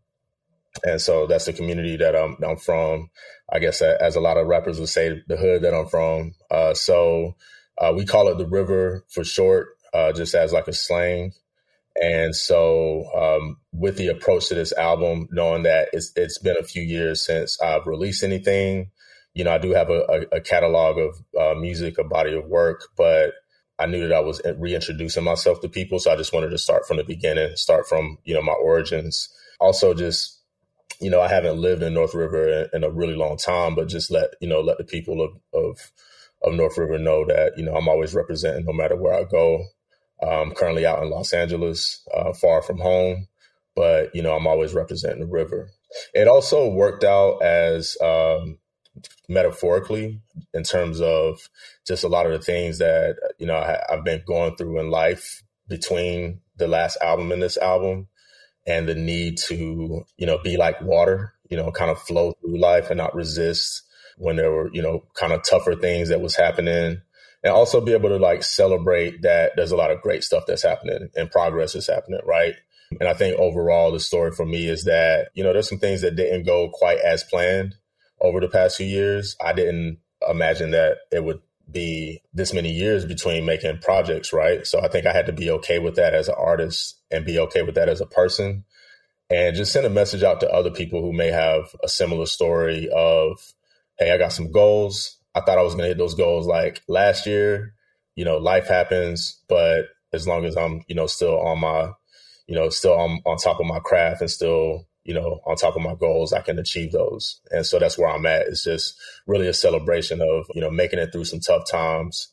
And 0.85 1.01
so 1.01 1.27
that's 1.27 1.47
the 1.47 1.53
community 1.53 1.97
that 1.97 2.15
I'm, 2.15 2.37
I'm 2.43 2.57
from. 2.57 3.11
I 3.51 3.59
guess 3.59 3.81
as 3.83 4.17
a 4.17 4.21
lot 4.21 4.37
of 4.37 4.47
rappers 4.47 4.79
would 4.79 4.89
say, 4.89 5.23
the 5.27 5.37
hood 5.37 5.63
that 5.63 5.75
I'm 5.75 5.89
from. 5.89 6.35
Uh, 6.51 6.75
so 6.75 7.37
uh, 7.79 7.93
we 7.95 8.05
call 8.05 8.29
it 8.29 8.39
the 8.39 8.47
river 8.47 9.05
for 9.09 9.25
short, 9.25 9.69
uh, 9.95 10.13
just 10.13 10.35
as 10.35 10.53
like 10.53 10.69
a 10.69 10.73
slang. 10.73 11.33
And 12.01 12.35
so, 12.35 13.05
um, 13.17 13.57
with 13.73 13.97
the 13.97 14.09
approach 14.09 14.49
to 14.49 14.55
this 14.55 14.73
album, 14.73 15.29
knowing 15.31 15.65
that 15.65 15.89
it's, 15.93 16.13
it's 16.17 16.39
been 16.39 16.57
a 16.57 16.63
few 16.63 16.83
years 16.83 17.25
since 17.25 17.61
I've 17.61 17.87
released 17.87 18.23
anything, 18.23 18.91
you 19.35 19.45
know, 19.45 19.53
I 19.53 19.59
do 19.59 19.71
have 19.73 19.91
a, 19.91 20.27
a, 20.33 20.37
a 20.37 20.41
catalog 20.41 20.99
of 20.99 21.17
uh, 21.41 21.59
music, 21.59 21.99
a 21.99 22.05
body 22.05 22.35
of 22.35 22.47
work, 22.47 22.83
but 22.97 23.33
I 23.79 23.87
knew 23.87 24.09
that 24.09 24.17
I 24.17 24.21
was 24.21 24.41
reintroducing 24.59 25.23
myself 25.23 25.61
to 25.61 25.69
people. 25.69 25.99
So 26.01 26.11
I 26.13 26.17
just 26.17 26.33
wanted 26.33 26.51
to 26.51 26.59
start 26.59 26.87
from 26.87 26.97
the 26.97 27.05
beginning, 27.05 27.55
start 27.55 27.87
from, 27.87 28.19
you 28.25 28.35
know, 28.35 28.43
my 28.43 28.55
origins. 28.55 29.29
Also, 29.61 29.95
just, 29.95 30.41
you 31.01 31.11
know, 31.11 31.21
I 31.21 31.29
haven't 31.29 31.61
lived 31.61 31.83
in 31.83 31.95
North 31.95 32.15
River 32.15 32.49
in, 32.49 32.69
in 32.75 32.85
a 32.85 32.91
really 32.91 33.15
long 33.15 33.37
time, 33.37 33.77
but 33.77 33.89
just 33.89 34.11
let, 34.11 34.31
you 34.41 34.49
know, 34.49 34.61
let 34.61 34.79
the 34.79 34.85
people 34.85 35.23
of, 35.23 35.31
of, 35.55 35.93
of 36.43 36.55
North 36.55 36.77
River 36.77 36.99
know 36.99 37.25
that, 37.27 37.53
you 37.57 37.65
know, 37.65 37.75
I'm 37.75 37.89
always 37.89 38.15
representing 38.15 38.65
no 38.65 38.73
matter 38.73 38.97
where 38.97 39.15
I 39.15 39.25
go. 39.25 39.65
I'm 40.23 40.53
currently 40.53 40.87
out 40.87 41.03
in 41.03 41.11
Los 41.11 41.33
Angeles, 41.33 42.07
uh, 42.15 42.33
far 42.33 42.63
from 42.63 42.79
home, 42.79 43.29
but 43.77 44.15
you 44.15 44.23
know 44.23 44.35
I'm 44.35 44.47
always 44.47 44.75
representing 44.75 45.21
the 45.21 45.27
river. 45.27 45.71
It 46.13 46.29
also 46.29 46.69
worked 46.69 47.05
out 47.05 47.43
as 47.43 47.97
um, 48.03 48.59
metaphorically 49.29 50.21
in 50.53 50.63
terms 50.63 51.01
of 51.01 51.49
just 51.87 52.05
a 52.05 52.09
lot 52.09 52.27
of 52.27 52.33
the 52.33 52.41
things 52.41 52.79
that 52.79 53.17
you 53.39 53.47
know 53.47 53.57
I, 53.57 53.81
I've 53.91 54.05
been 54.05 54.23
going 54.27 54.57
through 54.57 54.81
in 54.81 54.91
life 54.91 55.43
between 55.69 56.41
the 56.57 56.67
last 56.67 56.99
album 57.01 57.31
and 57.31 57.43
this 57.43 57.57
album, 57.57 58.09
and 58.67 58.89
the 58.89 58.95
need 58.95 59.39
to 59.47 60.05
you 60.17 60.27
know 60.27 60.39
be 60.39 60.57
like 60.57 60.81
water, 60.83 61.35
you 61.49 61.57
know, 61.57 61.71
kind 61.71 61.91
of 61.91 62.03
flow 62.03 62.33
through 62.41 62.59
life 62.59 62.91
and 62.91 62.99
not 62.99 63.15
resist 63.15 63.83
when 64.17 64.35
there 64.35 64.51
were 64.51 64.71
you 64.73 64.83
know 64.83 65.05
kind 65.15 65.33
of 65.33 65.45
tougher 65.45 65.77
things 65.77 66.09
that 66.09 66.21
was 66.21 66.35
happening 66.35 67.01
and 67.43 67.53
also 67.53 67.81
be 67.81 67.93
able 67.93 68.09
to 68.09 68.17
like 68.17 68.43
celebrate 68.43 69.23
that 69.23 69.53
there's 69.57 69.73
a 69.73 69.77
lot 69.77 69.91
of 69.91 70.03
great 70.03 70.25
stuff 70.25 70.45
that's 70.47 70.63
happening 70.63 71.09
and 71.15 71.31
progress 71.31 71.75
is 71.75 71.87
happening, 71.87 72.21
right? 72.27 72.55
And 73.01 73.09
I 73.09 73.15
think 73.15 73.39
overall, 73.39 73.93
the 73.93 74.01
story 74.01 74.33
for 74.33 74.47
me 74.47 74.67
is 74.67 74.85
that, 74.85 75.29
you 75.35 75.45
know, 75.45 75.53
there's 75.53 75.69
some 75.69 75.79
things 75.79 76.01
that 76.01 76.17
didn't 76.17 76.45
go 76.45 76.71
quite 76.71 76.99
as 76.99 77.23
planned 77.23 77.75
over 78.21 78.41
the 78.41 78.49
past 78.49 78.77
few 78.77 78.87
years. 78.87 79.37
I 79.45 79.53
didn't 79.53 79.99
imagine 80.29 80.71
that 80.71 80.99
it 81.13 81.23
would 81.23 81.41
be 81.71 82.23
this 82.33 82.55
many 82.55 82.73
years 82.73 83.05
between 83.05 83.45
making 83.45 83.79
projects, 83.79 84.33
right? 84.33 84.67
So 84.67 84.81
I 84.81 84.89
think 84.89 85.07
I 85.07 85.13
had 85.13 85.27
to 85.27 85.33
be 85.33 85.51
okay 85.51 85.79
with 85.79 85.97
that 85.97 86.15
as 86.15 86.29
an 86.29 86.35
artist 86.39 86.99
and 87.11 87.27
be 87.27 87.39
okay 87.41 87.63
with 87.63 87.75
that 87.75 87.91
as 87.91 88.01
a 88.01 88.07
person 88.07 88.65
and 89.31 89.55
just 89.55 89.73
send 89.73 89.87
a 89.87 89.91
message 89.91 90.23
out 90.23 90.41
to 90.41 90.51
other 90.51 90.71
people 90.71 91.03
who 91.03 91.13
may 91.13 91.31
have 91.31 91.65
a 91.83 91.89
similar 91.89 92.27
story 92.27 92.89
of, 92.95 93.53
hey, 93.99 94.13
I 94.13 94.19
got 94.19 94.33
some 94.33 94.51
goals. 94.51 95.18
I 95.35 95.41
thought 95.41 95.59
I 95.59 95.63
was 95.63 95.75
going 95.75 95.85
to 95.85 95.89
hit 95.89 95.99
those 95.99 96.15
goals 96.15 96.47
like 96.47 96.83
last 96.89 97.27
year. 97.27 97.75
You 98.15 98.25
know, 98.25 98.39
life 98.39 98.67
happens, 98.67 99.41
but 99.49 99.87
as 100.13 100.27
long 100.27 100.45
as 100.45 100.57
I'm, 100.57 100.83
you 100.89 100.95
know, 100.95 101.07
still 101.07 101.39
on 101.41 101.61
my, 101.61 101.93
you 102.47 102.55
know, 102.55 102.69
still 102.71 102.95
on, 102.95 103.21
on 103.27 103.37
top 103.37 103.61
of 103.61 103.67
my 103.67 103.79
craft 103.79 104.21
and 104.21 104.31
still, 104.31 104.89
you 105.05 105.15
know, 105.15 105.41
on 105.47 105.57
top 105.57 105.77
of 105.77 105.83
my 105.83 105.95
goals, 105.95 106.33
I 106.33 106.41
can 106.41 106.59
achieve 106.59 106.93
those. 106.93 107.41
And 107.51 107.65
so 107.65 107.79
that's 107.79 107.97
where 107.97 108.09
I'm 108.09 108.27
at. 108.27 108.47
It's 108.49 108.65
just 108.65 108.99
really 109.27 109.47
a 109.47 109.55
celebration 109.55 110.21
of, 110.21 110.47
you 110.55 110.61
know, 110.61 110.71
making 110.71 110.99
it 110.99 111.13
through 111.13 111.27
some 111.27 111.41
tough 111.41 111.71
times, 111.71 112.29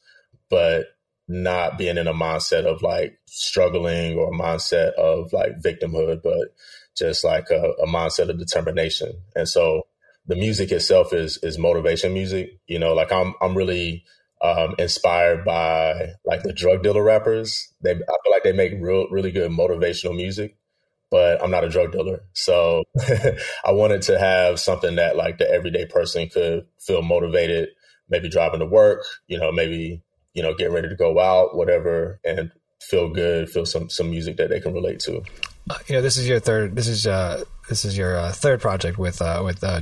but 0.50 0.88
not 1.28 1.78
being 1.78 1.98
in 1.98 2.08
a 2.08 2.14
mindset 2.14 2.66
of 2.66 2.82
like 2.82 3.20
struggling 3.26 4.18
or 4.18 4.34
a 4.34 4.38
mindset 4.38 4.94
of 4.94 5.34
like 5.34 5.62
victimhood, 5.62 6.22
but 6.24 6.56
just 6.98 7.24
like 7.24 7.50
a, 7.50 7.72
a 7.82 7.88
mindset 7.88 8.30
of 8.30 8.40
determination. 8.40 9.22
And 9.36 9.48
so 9.48 9.84
the 10.28 10.36
music 10.36 10.72
itself 10.72 11.14
is 11.14 11.38
is 11.44 11.58
motivation 11.58 12.14
music. 12.14 12.60
You 12.68 12.80
know, 12.80 12.94
like 12.94 13.12
I'm 13.12 13.34
I'm 13.42 13.56
really 13.56 14.04
um, 14.42 14.76
inspired 14.78 15.46
by 15.46 16.14
like 16.26 16.44
the 16.44 16.54
drug 16.54 16.84
dealer 16.84 17.04
rappers. 17.04 17.74
They 17.82 17.92
I 17.92 17.96
feel 17.96 18.32
like 18.32 18.44
they 18.44 18.54
make 18.54 18.74
real 18.80 19.08
really 19.10 19.32
good 19.32 19.52
motivational 19.52 20.16
music, 20.16 20.58
but 21.12 21.44
I'm 21.44 21.52
not 21.52 21.64
a 21.64 21.70
drug 21.70 21.92
dealer, 21.92 22.24
so 22.34 22.84
I 23.66 23.72
wanted 23.72 24.02
to 24.04 24.20
have 24.20 24.60
something 24.60 24.96
that 24.96 25.16
like 25.16 25.38
the 25.38 25.50
everyday 25.50 25.86
person 25.86 26.30
could 26.30 26.66
feel 26.80 27.02
motivated, 27.02 27.70
maybe 28.10 28.30
driving 28.30 28.60
to 28.60 28.66
work, 28.66 29.04
you 29.28 29.40
know, 29.40 29.52
maybe 29.52 30.04
you 30.34 30.44
know 30.44 30.54
getting 30.54 30.74
ready 30.74 30.90
to 30.90 30.96
go 30.96 31.20
out, 31.20 31.56
whatever, 31.56 32.20
and 32.24 32.52
feel 32.82 33.10
good, 33.10 33.50
feel 33.50 33.66
some 33.66 33.90
some 33.90 34.10
music 34.10 34.38
that 34.38 34.50
they 34.50 34.60
can 34.60 34.74
relate 34.74 35.00
to. 35.02 35.22
Uh, 35.70 35.78
you 35.88 35.96
know, 35.96 36.02
this 36.02 36.18
is 36.18 36.28
your 36.28 36.40
third. 36.40 36.76
This 36.76 36.88
is 36.88 37.08
uh, 37.08 37.44
this 37.70 37.86
is 37.86 37.98
your 37.98 38.18
uh, 38.18 38.32
third 38.32 38.62
project 38.62 38.98
with 38.98 39.22
uh, 39.22 39.42
with 39.44 39.64
uh, 39.64 39.82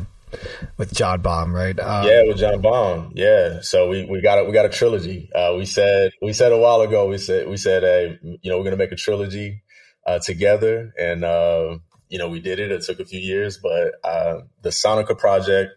with 0.78 0.94
John 0.94 1.22
Bomb, 1.22 1.54
right? 1.54 1.78
Um, 1.80 2.08
yeah, 2.08 2.24
with 2.24 2.38
John 2.38 2.62
Bomb. 2.62 3.14
Yeah. 3.16 3.62
So 3.62 3.90
we, 3.90 4.06
we 4.06 4.22
got 4.22 4.40
a, 4.40 4.44
we 4.44 4.52
got 4.52 4.66
a 4.66 4.70
trilogy. 4.70 5.30
Uh, 5.34 5.54
we 5.58 5.66
said 5.66 6.12
we 6.22 6.34
said 6.34 6.52
a 6.52 6.58
while 6.58 6.82
ago. 6.82 7.08
We 7.08 7.18
said 7.18 7.48
we 7.48 7.58
said, 7.58 7.84
hey, 7.84 8.20
you 8.22 8.52
know, 8.52 8.58
we're 8.58 8.66
gonna 8.66 8.78
make 8.78 8.92
a 8.92 8.98
trilogy 8.98 9.64
uh, 10.06 10.20
together, 10.20 10.94
and 10.98 11.24
uh, 11.24 11.78
you 12.10 12.20
know, 12.20 12.30
we 12.30 12.40
did 12.40 12.60
it. 12.60 12.72
It 12.72 12.84
took 12.84 13.00
a 13.00 13.06
few 13.06 13.20
years, 13.20 13.58
but 13.58 13.94
uh, 14.04 14.42
the 14.62 14.70
Sonica 14.70 15.18
project, 15.18 15.72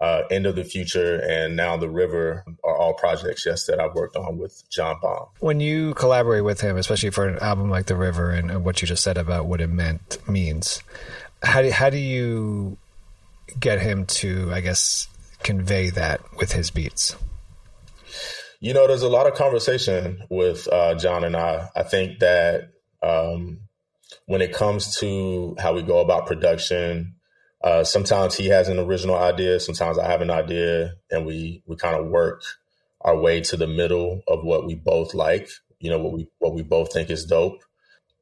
uh, 0.00 0.22
End 0.30 0.46
of 0.46 0.54
the 0.54 0.64
Future, 0.64 1.16
and 1.16 1.56
now 1.56 1.76
the 1.76 1.88
River 1.88 2.44
are 2.62 2.76
all 2.76 2.94
projects, 2.94 3.44
yes, 3.44 3.66
that 3.66 3.80
I've 3.80 3.94
worked 3.94 4.16
on 4.16 4.38
with 4.38 4.62
John 4.70 4.96
Bomb. 5.02 5.26
When 5.40 5.60
you 5.60 5.94
collaborate 5.94 6.44
with 6.44 6.60
him, 6.60 6.76
especially 6.76 7.10
for 7.10 7.26
an 7.26 7.38
album 7.40 7.70
like 7.70 7.86
The 7.86 7.96
River, 7.96 8.30
and 8.30 8.64
what 8.64 8.82
you 8.82 8.88
just 8.88 9.02
said 9.02 9.18
about 9.18 9.46
what 9.46 9.60
it 9.60 9.68
meant 9.68 10.18
means, 10.28 10.82
how 11.42 11.62
do, 11.62 11.70
how 11.70 11.90
do 11.90 11.98
you 11.98 12.76
get 13.58 13.80
him 13.80 14.06
to, 14.06 14.52
I 14.52 14.60
guess, 14.60 15.08
convey 15.42 15.90
that 15.90 16.20
with 16.36 16.52
his 16.52 16.70
beats? 16.70 17.16
You 18.60 18.72
know, 18.72 18.86
there's 18.86 19.02
a 19.02 19.08
lot 19.08 19.26
of 19.26 19.34
conversation 19.34 20.22
with 20.30 20.66
uh, 20.72 20.94
John 20.94 21.24
and 21.24 21.36
I. 21.36 21.68
I 21.76 21.82
think 21.82 22.20
that 22.20 22.70
um, 23.02 23.60
when 24.26 24.40
it 24.40 24.52
comes 24.52 24.96
to 24.98 25.54
how 25.58 25.74
we 25.74 25.82
go 25.82 25.98
about 25.98 26.26
production, 26.26 27.16
uh, 27.62 27.84
sometimes 27.84 28.34
he 28.34 28.46
has 28.48 28.68
an 28.68 28.78
original 28.78 29.16
idea, 29.16 29.60
sometimes 29.60 29.98
I 29.98 30.10
have 30.10 30.22
an 30.22 30.30
idea, 30.30 30.94
and 31.10 31.26
we 31.26 31.62
we 31.66 31.76
kind 31.76 31.96
of 31.96 32.06
work 32.06 32.42
our 33.02 33.16
way 33.18 33.40
to 33.42 33.56
the 33.56 33.66
middle 33.66 34.22
of 34.28 34.44
what 34.44 34.66
we 34.66 34.74
both 34.74 35.14
like. 35.14 35.48
You 35.78 35.90
know, 35.90 35.98
what 35.98 36.12
we 36.12 36.28
what 36.38 36.54
we 36.54 36.62
both 36.62 36.92
think 36.92 37.10
is 37.10 37.26
dope. 37.26 37.62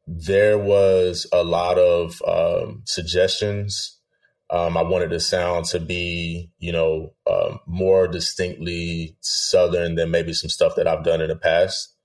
There 0.09 0.59
was 0.59 1.27
a 1.33 1.45
lot 1.45 1.79
of 1.79 2.21
um, 2.27 2.83
suggestions 2.85 4.01
um, 4.53 4.77
I 4.77 4.83
wanted 4.83 5.11
the 5.11 5.21
sound 5.21 5.65
to 5.67 5.81
be, 5.81 6.51
you 6.59 6.73
know, 6.73 7.15
um, 7.31 7.61
more 7.67 8.09
distinctly 8.09 9.17
Southern 9.23 9.97
than 9.97 10.13
maybe 10.13 10.35
some 10.35 10.51
stuff 10.51 10.77
that 10.77 10.89
I've 10.89 11.05
done 11.05 11.23
in 11.23 11.29
the 11.29 11.37
past. 11.37 11.97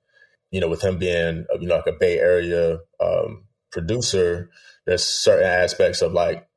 You 0.51 0.61
know, 0.61 0.69
with 0.69 0.81
him 0.83 0.97
being, 0.97 1.45
uh, 1.53 1.59
you 1.59 1.67
know, 1.67 1.75
like 1.75 1.87
a 1.87 1.91
Bay 1.93 2.19
Area 2.19 2.79
um, 3.01 3.45
producer, 3.71 4.49
there's 4.85 5.05
certain 5.05 5.45
aspects 5.45 6.01
of 6.01 6.13
like 6.13 6.47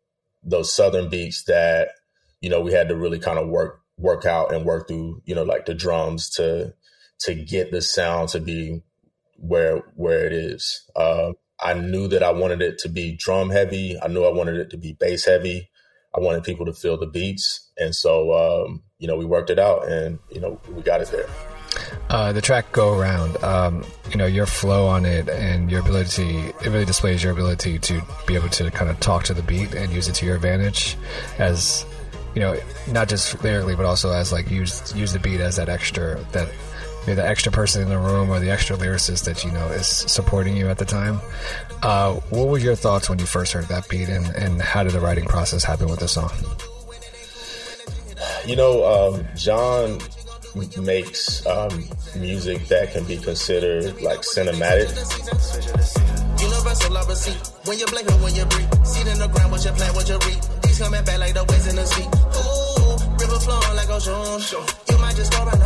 those 0.44 0.72
Southern 0.72 1.10
beats 1.10 1.44
that, 1.44 1.90
you 2.40 2.50
know, 2.50 2.60
we 2.60 2.72
had 2.72 2.88
to 2.90 2.96
really 2.96 3.18
kind 3.18 3.38
of 3.38 3.48
work 3.48 3.82
work 3.98 4.26
out 4.26 4.54
and 4.54 4.64
work 4.64 4.88
through, 4.88 5.22
you 5.26 5.34
know, 5.34 5.42
like 5.42 5.66
the 5.66 5.74
drums 5.74 6.30
to 6.30 6.74
to 7.20 7.34
get 7.34 7.72
the 7.72 7.82
sound 7.82 8.28
to 8.30 8.40
be 8.40 8.80
where 9.38 9.78
where 9.96 10.24
it 10.24 10.32
is. 10.32 10.88
Um, 10.96 11.34
I 11.62 11.74
knew 11.74 12.08
that 12.08 12.22
I 12.22 12.30
wanted 12.32 12.62
it 12.62 12.78
to 12.80 12.88
be 12.88 13.16
drum 13.16 13.50
heavy. 13.50 14.00
I 14.00 14.08
knew 14.08 14.24
I 14.24 14.32
wanted 14.32 14.56
it 14.56 14.70
to 14.70 14.78
be 14.78 14.92
bass 14.92 15.24
heavy. 15.24 15.69
I 16.14 16.20
wanted 16.20 16.42
people 16.42 16.66
to 16.66 16.72
feel 16.72 16.96
the 16.96 17.06
beats, 17.06 17.70
and 17.78 17.94
so 17.94 18.32
um, 18.66 18.82
you 18.98 19.06
know 19.06 19.16
we 19.16 19.24
worked 19.24 19.50
it 19.50 19.58
out, 19.58 19.88
and 19.88 20.18
you 20.30 20.40
know 20.40 20.60
we 20.74 20.82
got 20.82 21.00
it 21.00 21.08
there. 21.08 21.26
Uh, 22.08 22.32
the 22.32 22.40
track 22.40 22.72
"Go 22.72 22.98
Around," 22.98 23.42
um, 23.44 23.84
you 24.10 24.16
know 24.16 24.26
your 24.26 24.46
flow 24.46 24.86
on 24.86 25.04
it 25.06 25.28
and 25.28 25.70
your 25.70 25.80
ability, 25.80 26.38
it 26.38 26.66
really 26.66 26.84
displays 26.84 27.22
your 27.22 27.32
ability 27.32 27.78
to 27.78 28.02
be 28.26 28.34
able 28.34 28.48
to 28.50 28.70
kind 28.70 28.90
of 28.90 28.98
talk 29.00 29.24
to 29.24 29.34
the 29.34 29.42
beat 29.42 29.74
and 29.74 29.92
use 29.92 30.08
it 30.08 30.14
to 30.16 30.26
your 30.26 30.36
advantage, 30.36 30.96
as 31.38 31.86
you 32.34 32.40
know, 32.40 32.58
not 32.88 33.08
just 33.08 33.42
lyrically, 33.42 33.74
but 33.74 33.84
also 33.84 34.10
as 34.12 34.32
like 34.32 34.50
use 34.50 34.94
use 34.94 35.12
the 35.12 35.18
beat 35.18 35.40
as 35.40 35.56
that 35.56 35.68
extra 35.68 36.16
that 36.32 36.48
you're 37.10 37.16
the 37.16 37.26
extra 37.26 37.50
person 37.50 37.82
in 37.82 37.88
the 37.88 37.98
room 37.98 38.30
or 38.30 38.38
the 38.38 38.50
extra 38.50 38.76
lyricist 38.76 39.24
that 39.24 39.42
you 39.42 39.50
know 39.50 39.66
is 39.68 39.88
supporting 39.88 40.56
you 40.56 40.68
at 40.68 40.78
the 40.78 40.84
time. 40.84 41.20
Uh, 41.82 42.14
what 42.30 42.46
were 42.46 42.58
your 42.58 42.76
thoughts 42.76 43.10
when 43.10 43.18
you 43.18 43.26
first 43.26 43.52
heard 43.52 43.64
that 43.64 43.88
beat, 43.88 44.08
and, 44.08 44.26
and 44.36 44.62
how 44.62 44.84
did 44.84 44.92
the 44.92 45.00
writing 45.00 45.24
process 45.24 45.64
happen 45.64 45.88
with 45.88 45.98
the 45.98 46.06
song? 46.06 46.30
You 48.46 48.54
know, 48.54 48.84
um, 48.86 49.26
John 49.34 49.98
makes 50.80 51.44
um, 51.46 51.84
music 52.16 52.68
that 52.68 52.92
can 52.92 53.04
be 53.06 53.16
considered 53.16 54.00
like 54.02 54.20
cinematic. 54.20 54.94
Universal 56.40 56.94
when 57.64 57.78
you 57.78 57.86
blink 57.86 58.08
when 58.22 58.34
you 58.36 58.44
breathe. 58.44 58.86
Seat 58.86 59.06
in 59.08 59.18
the 59.18 59.26
ground, 59.26 59.50
what 59.50 59.64
you 59.64 59.72
plan, 59.72 59.94
what 59.94 60.08
you 60.08 60.18
read. 60.18 60.40
These 60.62 60.78
coming 60.78 61.04
back 61.04 61.18
like 61.18 61.34
the 61.34 61.42
waves 61.42 61.66
in 61.66 61.74
the 61.74 61.86
sea. 61.86 62.06
Ooh, 62.06 62.94
river 63.18 63.40
flowing 63.42 63.74
like 63.74 63.90
You 64.88 64.98
might 64.98 65.16
just 65.16 65.32
go 65.32 65.44
right 65.44 65.59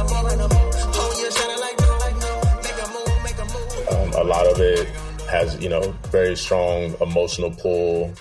a 4.24 4.26
lot 4.26 4.46
of 4.46 4.58
it 4.58 4.88
has, 5.28 5.62
you 5.62 5.68
know, 5.68 5.94
very 6.10 6.34
strong 6.34 6.94
emotional 7.00 7.50
pull. 7.50 8.14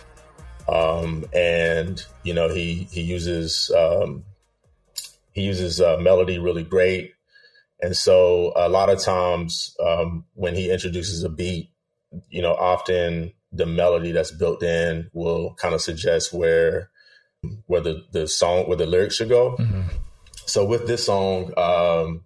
Um, 0.67 1.25
and, 1.33 2.05
you 2.23 2.33
know, 2.33 2.49
he, 2.49 2.89
he 2.91 3.01
uses, 3.01 3.71
um, 3.75 4.25
he 5.31 5.41
uses 5.41 5.79
uh, 5.79 5.97
melody 5.97 6.39
really 6.39 6.63
great. 6.63 7.13
And 7.81 7.95
so 7.95 8.51
a 8.55 8.67
lot 8.67 8.89
of 8.89 9.01
times 9.01 9.75
um, 9.81 10.25
when 10.33 10.55
he 10.55 10.69
introduces 10.69 11.23
a 11.23 11.29
beat, 11.29 11.69
you 12.29 12.41
know, 12.41 12.53
often 12.53 13.31
the 13.51 13.65
melody 13.65 14.11
that's 14.11 14.31
built 14.31 14.61
in 14.61 15.09
will 15.13 15.53
kind 15.55 15.73
of 15.73 15.81
suggest 15.81 16.33
where 16.33 16.89
where 17.65 17.81
the, 17.81 18.03
the 18.11 18.27
song 18.27 18.67
where 18.67 18.77
the 18.77 18.85
lyrics 18.85 19.15
should 19.15 19.29
go. 19.29 19.57
Mm-hmm. 19.57 19.81
So 20.45 20.65
with 20.65 20.87
this 20.87 21.05
song, 21.05 21.51
um, 21.57 22.23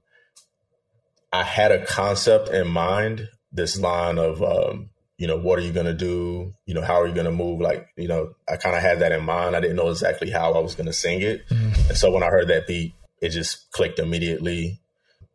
I 1.31 1.43
had 1.43 1.72
a 1.72 1.86
concept 1.86 2.50
in 2.50 2.67
mind, 2.67 3.27
this 3.51 3.80
line 3.80 4.18
of 4.18 4.42
um, 4.44 4.89
you 5.18 5.27
know, 5.27 5.38
what 5.38 5.58
are 5.58 5.63
you 5.63 5.74
gonna 5.74 5.94
do? 5.94 6.54
You 6.66 6.74
know, 6.74 6.82
how 6.82 7.01
are 7.01 7.08
you 7.08 7.13
gonna 7.13 7.32
move? 7.32 7.60
Like, 7.60 7.88
you 7.98 8.08
know, 8.08 8.36
I 8.48 8.58
kind 8.58 8.75
of 8.75 8.82
had 8.82 9.00
that 9.00 9.12
in 9.12 9.24
mind. 9.24 9.56
I 9.56 9.60
didn't 9.60 9.75
know 9.75 9.89
exactly 9.89 10.30
how 10.30 10.54
I 10.54 10.60
was 10.60 10.75
gonna 10.75 10.94
sing 10.94 11.22
it. 11.22 11.48
Mm-hmm. 11.50 11.89
And 11.89 11.98
so 11.98 12.12
when 12.12 12.24
I 12.24 12.27
heard 12.27 12.50
that 12.50 12.68
beat, 12.68 12.94
it 13.22 13.30
just 13.30 13.72
clicked 13.72 14.00
immediately 14.00 14.80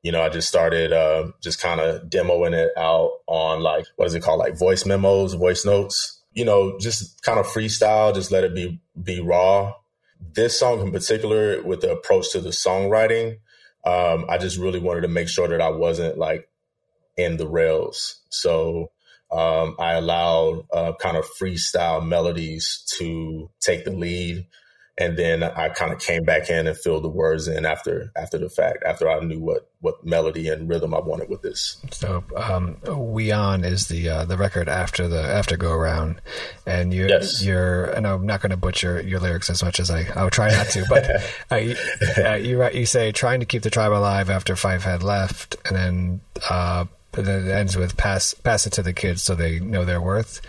you 0.03 0.11
know, 0.11 0.21
I 0.21 0.29
just 0.29 0.49
started 0.49 0.93
uh, 0.93 1.31
just 1.41 1.61
kind 1.61 1.81
of 1.81 2.09
demoing 2.11 2.55
it 2.55 2.73
out 2.77 3.11
on 3.29 3.61
like 3.61 3.87
what 3.97 4.07
is 4.07 4.15
it 4.15 4.23
called, 4.23 4.41
like 4.41 4.59
voice 4.59 4.85
memos, 4.85 5.35
voice 5.35 5.65
notes. 5.65 6.21
You 6.33 6.45
know, 6.45 6.79
just 6.79 7.23
kind 7.23 7.39
of 7.39 7.47
freestyle, 7.47 8.15
just 8.15 8.33
let 8.33 8.45
it 8.45 8.55
be 8.55 8.81
be 9.01 9.21
raw. 9.21 9.75
This 10.35 10.59
song 10.59 10.81
in 10.81 10.91
particular, 10.91 11.63
with 11.63 11.83
the 11.83 11.93
approach 11.93 12.33
to 12.33 12.41
the 12.41 12.51
songwriting, 12.51 13.39
um, 13.85 14.27
I 14.29 14.39
just 14.39 14.59
really 14.59 14.81
wanted 14.81 15.03
to 15.03 15.09
make 15.09 15.29
sure 15.29 15.47
that 15.47 15.61
I 15.61 15.69
wasn't 15.69 16.19
like 16.19 16.49
in 17.17 17.37
the 17.37 17.49
rails. 17.49 18.21
So 18.31 18.91
um, 19.31 19.77
I 19.79 19.95
allowed 19.95 20.67
uh, 20.73 20.93
kind 21.01 21.17
of 21.17 21.25
freestyle 21.41 22.05
melodies 22.07 22.85
to 22.99 23.51
take 23.61 23.85
the 23.85 23.93
lead 23.93 24.47
and 24.99 25.17
then 25.17 25.43
I 25.43 25.71
kind 25.71 25.93
of 25.93 26.01
came 26.01 26.23
back 26.23 26.51
in 26.51 26.67
and 26.67 26.77
filled 26.77 27.05
the 27.05 27.09
words 27.09 27.49
in 27.49 27.65
after 27.65 28.13
after 28.15 28.37
the 28.37 28.51
fact 28.51 28.85
after 28.85 29.09
I 29.09 29.21
knew 29.21 29.41
what 29.41 29.71
what 29.81 30.05
melody 30.05 30.49
and 30.49 30.69
rhythm 30.69 30.95
I 30.95 31.01
wanted 31.01 31.31
with 31.31 31.41
this. 31.41 31.79
So 31.91 32.23
um, 32.37 32.77
"We 32.87 33.33
On" 33.33 33.65
is 33.65 33.89
the 33.89 34.09
uh, 34.09 34.25
the 34.27 34.37
record 34.37 34.69
after 34.69 35.09
the 35.09 35.23
after 35.23 35.57
go 35.57 35.73
around, 35.73 36.21
and 36.67 36.93
you're 36.93 37.09
yes. 37.09 37.43
you're 37.43 37.85
and 37.87 38.07
I'm 38.07 38.27
not 38.27 38.43
going 38.43 38.51
to 38.51 38.57
butcher 38.59 39.01
your 39.01 39.19
lyrics 39.19 39.49
as 39.49 39.63
much 39.65 39.81
as 39.81 39.91
I 39.91 40.07
I'll 40.15 40.31
try 40.31 40.51
not 40.51 40.67
to, 40.69 40.85
but 40.89 41.11
uh, 41.51 41.57
you, 41.57 41.77
uh, 42.19 42.35
you 42.35 42.71
you 42.71 42.87
say 42.87 43.13
trying 43.13 43.41
to 43.41 43.47
keep 43.47 43.63
the 43.63 43.71
tribe 43.71 43.93
alive 43.93 44.29
after 44.29 44.55
Phife 44.55 44.83
had 44.83 45.03
left, 45.03 45.57
and 45.65 45.77
then. 45.77 46.21
But 47.13 47.27
then 47.27 47.47
it 47.47 47.51
ends 47.51 47.77
with 47.77 47.97
pass 47.97 48.35
pass 48.35 48.67
it 48.67 48.73
to 48.75 48.83
the 48.83 48.93
kids 48.93 49.23
so 49.23 49.35
they 49.35 49.61
know 49.61 49.85
their 49.85 50.01
worth. 50.01 50.41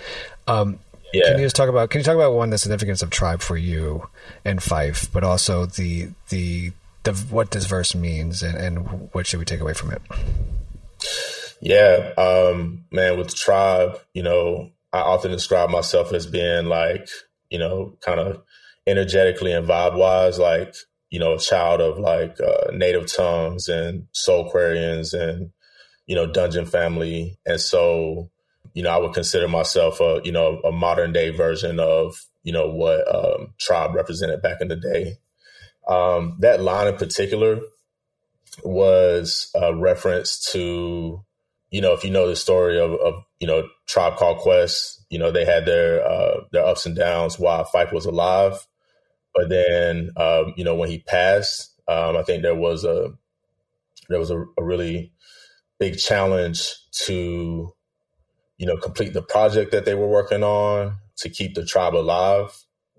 Um, 0.48 0.79
yeah. 1.13 1.27
Can 1.27 1.39
you 1.39 1.46
just 1.46 1.55
talk 1.55 1.70
about 1.70 1.89
can 1.89 2.00
you 2.00 2.03
talk 2.03 2.15
about 2.15 2.34
one 2.34 2.50
the 2.50 2.58
significance 2.58 3.01
of 3.03 3.10
tribe 3.10 3.41
for 3.41 3.55
you 3.58 4.10
and 4.43 4.60
Phife, 4.60 5.12
but 5.12 5.24
also 5.24 5.65
the 5.65 6.10
the 6.29 6.72
the 7.03 7.13
what 7.29 7.51
this 7.51 7.65
verse 7.65 7.93
means 7.93 8.41
and, 8.41 8.58
and 8.58 9.10
what 9.13 9.27
should 9.27 9.39
we 9.39 9.46
take 9.46 9.60
away 9.60 9.74
from 9.74 9.91
it? 9.91 10.01
Yeah, 11.62 12.12
um, 12.17 12.86
man, 12.91 13.17
with 13.17 13.34
tribe, 13.36 14.00
you 14.13 14.24
know, 14.24 14.72
I 14.91 15.00
often 15.00 15.32
describe 15.32 15.70
myself 15.70 16.12
as 16.12 16.25
being 16.25 16.65
like, 16.65 17.08
you 17.50 17.58
know, 17.58 17.98
kind 18.01 18.20
of 18.20 18.43
energetically 18.86 19.53
and 19.53 19.67
vibe 19.67 19.96
wise, 19.96 20.38
like, 20.38 20.75
you 21.10 21.20
know, 21.20 21.36
a 21.36 21.39
child 21.39 21.79
of 21.79 22.00
like 22.00 22.38
uh, 22.41 22.72
native 22.74 23.05
tongues 23.12 23.70
and 23.70 24.08
Soulquarians 24.13 25.13
and, 25.13 25.51
you 26.05 26.15
know, 26.15 26.31
dungeon 26.31 26.65
family. 26.65 27.38
And 27.45 27.60
so 27.60 28.29
you 28.74 28.81
know, 28.83 28.89
I 28.89 28.98
would 28.98 29.13
consider 29.13 29.48
myself 29.48 30.00
a, 30.00 30.22
you 30.24 30.31
know, 30.31 30.60
a 30.63 30.71
modern 30.71 31.13
day 31.13 31.30
version 31.30 31.80
of, 31.80 32.25
you 32.43 32.51
know, 32.51 32.69
what 32.69 33.04
um, 33.13 33.54
Tribe 33.60 33.95
represented 33.95 34.41
back 34.41 34.62
in 34.62 34.67
the 34.67 34.75
day. 34.75 35.17
Um, 35.88 36.38
that 36.39 36.62
line 36.62 36.88
in 36.88 36.95
particular 36.95 37.60
was 38.63 39.51
a 39.56 39.75
reference 39.75 40.51
to, 40.51 41.23
you 41.69 41.82
know, 41.82 41.93
if 41.93 42.04
you 42.04 42.10
know 42.10 42.28
the 42.28 42.36
story 42.36 42.80
of, 42.80 42.93
of 42.93 43.23
you 43.39 43.47
know, 43.47 43.67
Tribe 43.86 44.15
Called 44.17 44.39
Quest, 44.39 45.06
you 45.10 45.19
know, 45.19 45.32
they 45.32 45.45
had 45.45 45.65
their 45.65 46.06
uh, 46.06 46.41
their 46.51 46.65
ups 46.65 46.86
and 46.86 46.95
downs 46.95 47.38
while 47.38 47.65
Phife 47.65 47.93
was 47.93 48.06
alive. 48.06 48.67
But 49.36 49.49
then, 49.49 50.12
um, 50.15 50.54
you 50.56 50.63
know, 50.63 50.75
when 50.75 50.89
he 50.89 50.99
passed, 50.99 51.73
um, 51.88 52.15
I 52.15 52.23
think 52.23 52.43
there 52.43 52.56
was 52.56 52.84
a 52.86 53.12
there 54.10 54.19
was 54.19 54.30
a, 54.30 54.45
a 54.58 54.63
really 54.63 55.12
big 55.91 56.00
challenge 56.00 56.76
to 57.06 57.74
you 58.58 58.67
know, 58.67 58.78
complete 58.78 59.13
the 59.13 59.22
project 59.22 59.72
that 59.72 59.86
they 59.86 59.96
were 59.96 60.08
working 60.08 60.43
on 60.43 60.96
to 61.17 61.30
keep 61.30 61.56
the 61.56 61.65
tribe 61.65 61.96
alive, 61.96 62.50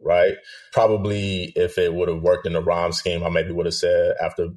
right? 0.03 0.35
Probably 0.73 1.53
if 1.57 1.79
it 1.79 1.95
would 1.95 2.09
have 2.09 2.23
worked 2.23 2.47
in 2.47 2.53
the 2.53 2.63
rhyme 2.63 2.93
scheme, 2.93 3.23
I 3.25 3.31
maybe 3.31 3.53
would 3.53 3.67
have 3.67 3.75
said 3.75 4.15
after 4.23 4.49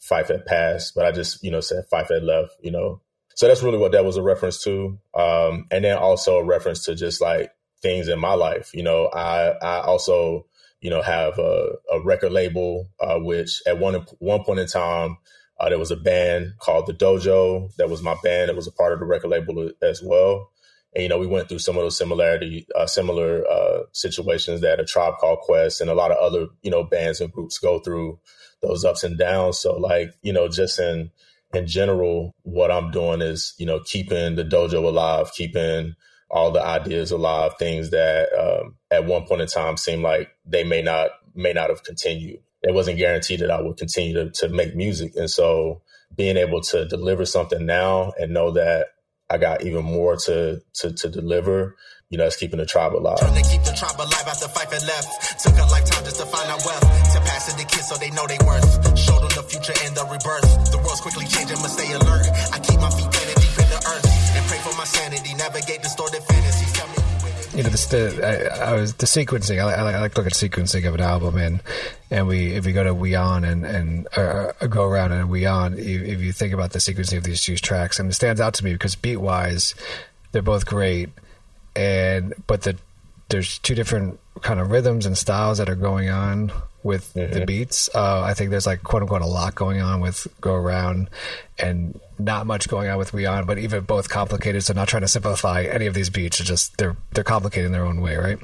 Phife 0.00 0.28
had 0.28 0.46
passed, 0.46 0.94
but 0.94 1.06
I 1.06 1.12
just, 1.12 1.42
you 1.44 1.50
know, 1.50 1.60
said 1.60 1.84
Phife 1.92 2.08
had 2.12 2.22
left, 2.22 2.52
you 2.62 2.70
know. 2.70 3.02
So 3.34 3.48
that's 3.48 3.62
really 3.62 3.78
what 3.78 3.92
that 3.92 4.06
was 4.06 4.16
a 4.16 4.22
reference 4.22 4.62
to. 4.64 4.98
Um, 5.14 5.66
and 5.70 5.84
then 5.84 5.98
also 5.98 6.38
a 6.38 6.44
reference 6.44 6.84
to 6.86 6.94
just 6.94 7.20
like 7.20 7.50
things 7.82 8.08
in 8.08 8.18
my 8.20 8.34
life. 8.34 8.70
You 8.74 8.84
know, 8.84 9.10
I 9.12 9.54
I 9.60 9.80
also, 9.80 10.46
you 10.80 10.90
know, 10.90 11.02
have 11.02 11.38
a, 11.38 11.72
a 11.92 12.00
record 12.02 12.32
label, 12.32 12.88
uh, 13.00 13.18
which 13.18 13.60
at 13.66 13.78
one 13.78 14.06
one 14.20 14.44
point 14.44 14.60
in 14.60 14.68
time, 14.68 15.18
uh, 15.58 15.68
there 15.68 15.78
was 15.78 15.90
a 15.90 15.96
band 15.96 16.54
called 16.58 16.86
The 16.86 16.94
Dojo. 16.94 17.74
That 17.76 17.88
was 17.88 18.02
my 18.02 18.16
band. 18.22 18.50
It 18.50 18.56
was 18.56 18.66
a 18.66 18.72
part 18.72 18.92
of 18.92 18.98
the 18.98 19.06
record 19.06 19.28
label 19.28 19.70
as 19.82 20.02
well. 20.02 20.50
And, 20.94 21.02
you 21.02 21.08
know, 21.08 21.18
we 21.18 21.26
went 21.26 21.48
through 21.48 21.58
some 21.58 21.76
of 21.76 21.82
those 21.82 21.98
similarity, 21.98 22.66
uh, 22.76 22.86
similar 22.86 23.44
uh, 23.48 23.80
situations 23.92 24.60
that 24.60 24.80
a 24.80 24.84
tribe 24.84 25.14
called 25.18 25.40
Quest 25.40 25.80
and 25.80 25.90
a 25.90 25.94
lot 25.94 26.12
of 26.12 26.18
other, 26.18 26.46
you 26.62 26.70
know, 26.70 26.84
bands 26.84 27.20
and 27.20 27.32
groups 27.32 27.58
go 27.58 27.78
through 27.80 28.18
those 28.62 28.84
ups 28.84 29.04
and 29.04 29.18
downs. 29.18 29.58
So, 29.58 29.76
like, 29.76 30.10
you 30.22 30.32
know, 30.32 30.48
just 30.48 30.78
in 30.78 31.10
in 31.52 31.66
general, 31.66 32.34
what 32.42 32.70
I'm 32.70 32.90
doing 32.90 33.22
is, 33.22 33.54
you 33.58 33.66
know, 33.66 33.80
keeping 33.80 34.34
the 34.34 34.44
dojo 34.44 34.84
alive, 34.84 35.30
keeping 35.34 35.94
all 36.30 36.50
the 36.50 36.62
ideas 36.62 37.12
alive, 37.12 37.52
things 37.58 37.90
that 37.90 38.28
um, 38.32 38.76
at 38.90 39.04
one 39.04 39.24
point 39.24 39.42
in 39.42 39.46
time 39.46 39.76
seemed 39.76 40.02
like 40.02 40.30
they 40.44 40.64
may 40.64 40.82
not 40.82 41.10
may 41.34 41.52
not 41.52 41.70
have 41.70 41.84
continued 41.84 42.40
it 42.64 42.72
wasn't 42.72 42.96
guaranteed 42.96 43.40
that 43.40 43.50
I 43.50 43.60
would 43.60 43.76
continue 43.76 44.14
to, 44.14 44.30
to 44.40 44.48
make 44.48 44.74
music. 44.74 45.12
And 45.16 45.28
so 45.28 45.82
being 46.16 46.36
able 46.36 46.62
to 46.72 46.86
deliver 46.88 47.26
something 47.26 47.66
now 47.66 48.12
and 48.18 48.32
know 48.32 48.52
that 48.52 48.96
I 49.28 49.36
got 49.36 49.62
even 49.64 49.84
more 49.84 50.16
to, 50.24 50.62
to, 50.80 50.92
to 50.92 51.08
deliver, 51.08 51.76
you 52.08 52.16
know, 52.16 52.24
it's 52.24 52.36
keeping 52.36 52.58
the 52.58 52.66
tribe 52.66 52.94
alive. 52.94 53.18
Trying 53.18 53.42
to 53.42 53.50
keep 53.50 53.62
the 53.64 53.76
tribe 53.76 54.00
alive 54.00 54.26
after 54.26 54.48
and 54.48 54.86
left. 54.88 55.40
Took 55.44 55.56
a 55.60 55.66
lifetime 55.68 56.04
just 56.04 56.20
to 56.20 56.26
find 56.26 56.48
out 56.48 56.64
wealth. 56.64 56.88
To 57.12 57.20
pass 57.28 57.52
it 57.52 57.60
to 57.60 57.66
kids 57.68 57.88
so 57.88 57.96
they 57.96 58.10
know 58.10 58.26
they 58.26 58.38
worth. 58.46 58.64
Show 58.96 59.20
them 59.20 59.32
the 59.36 59.44
future 59.44 59.76
and 59.84 59.94
the 59.94 60.04
rebirth. 60.08 60.72
The 60.72 60.78
world's 60.78 61.00
quickly 61.00 61.26
changing, 61.26 61.60
must 61.60 61.76
stay 61.76 61.92
alert. 61.92 62.24
I 62.52 62.58
keep 62.64 62.80
my 62.80 62.90
feet 62.90 63.12
planted 63.12 63.36
deep 63.44 63.56
in 63.60 63.68
the 63.68 63.80
earth. 63.92 64.06
And 64.36 64.44
pray 64.48 64.60
for 64.64 64.74
my 64.76 64.84
sanity. 64.88 65.34
Navigate 65.34 65.84
the 65.84 65.88
distorted 65.88 66.22
fantasies. 66.24 66.73
You 67.54 67.62
know, 67.62 67.68
this, 67.68 67.86
the 67.86 68.58
I, 68.60 68.70
I, 68.70 68.72
was 68.74 68.94
the 68.94 69.06
sequencing. 69.06 69.64
I, 69.64 69.74
I, 69.74 70.00
like 70.00 70.14
to 70.14 70.20
look 70.20 70.26
at 70.26 70.32
sequencing 70.32 70.88
of 70.88 70.94
an 70.94 71.00
album, 71.00 71.36
and 71.36 71.62
and 72.10 72.26
we 72.26 72.52
if 72.54 72.66
we 72.66 72.72
go 72.72 72.82
to 72.82 72.92
We 72.92 73.14
On 73.14 73.44
and 73.44 73.64
and 73.64 74.08
or 74.16 74.54
go 74.68 74.82
around 74.82 75.12
and 75.12 75.30
We 75.30 75.46
On, 75.46 75.74
if, 75.74 75.80
if, 75.80 76.20
you 76.20 76.32
think 76.32 76.52
about 76.52 76.72
the 76.72 76.80
sequencing 76.80 77.16
of 77.16 77.22
these 77.22 77.42
two 77.42 77.56
tracks, 77.56 78.00
and 78.00 78.10
it 78.10 78.14
stands 78.14 78.40
out 78.40 78.54
to 78.54 78.64
me 78.64 78.72
because 78.72 78.96
beat 78.96 79.18
wise, 79.18 79.76
they're 80.32 80.42
both 80.42 80.66
great, 80.66 81.10
and 81.76 82.34
but 82.48 82.62
the 82.62 82.76
there's 83.28 83.60
two 83.60 83.76
different 83.76 84.18
kind 84.40 84.58
of 84.58 84.72
rhythms 84.72 85.06
and 85.06 85.16
styles 85.16 85.58
that 85.58 85.68
are 85.68 85.76
going 85.76 86.10
on 86.10 86.52
with 86.82 87.14
mm-hmm. 87.14 87.32
the 87.32 87.46
beats. 87.46 87.88
Uh, 87.94 88.22
I 88.22 88.34
think 88.34 88.50
there's 88.50 88.66
like 88.66 88.82
quote 88.82 89.02
unquote 89.02 89.22
a 89.22 89.26
lot 89.26 89.54
going 89.54 89.80
on 89.80 90.00
with 90.00 90.26
Go 90.40 90.54
Around 90.54 91.08
and 91.56 92.00
not 92.18 92.46
much 92.46 92.68
going 92.68 92.88
on 92.88 92.98
with 92.98 93.12
We 93.12 93.26
On, 93.26 93.44
but 93.44 93.58
even 93.58 93.84
both 93.84 94.08
complicated. 94.08 94.64
So 94.64 94.72
not 94.74 94.88
trying 94.88 95.02
to 95.02 95.08
simplify 95.08 95.62
any 95.62 95.86
of 95.86 95.94
these 95.94 96.10
beats. 96.10 96.40
It's 96.40 96.48
just 96.48 96.76
they're 96.78 96.96
they're 97.12 97.24
complicated 97.24 97.66
in 97.66 97.72
their 97.72 97.84
own 97.84 98.00
way, 98.00 98.16
right? 98.16 98.38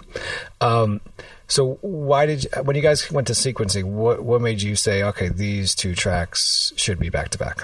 Um, 0.61 1.00
so 1.46 1.78
why 1.80 2.26
did 2.26 2.44
you, 2.44 2.50
when 2.62 2.76
you 2.76 2.83
guys 2.83 3.11
went 3.11 3.26
to 3.26 3.33
sequencing, 3.33 3.85
what 3.85 4.22
what 4.22 4.40
made 4.40 4.62
you 4.62 4.76
say, 4.76 5.02
okay, 5.02 5.28
these 5.28 5.74
two 5.74 5.94
tracks 5.94 6.72
should 6.76 6.98
be 6.98 7.09
back 7.09 7.30
to 7.30 7.38
back? 7.38 7.62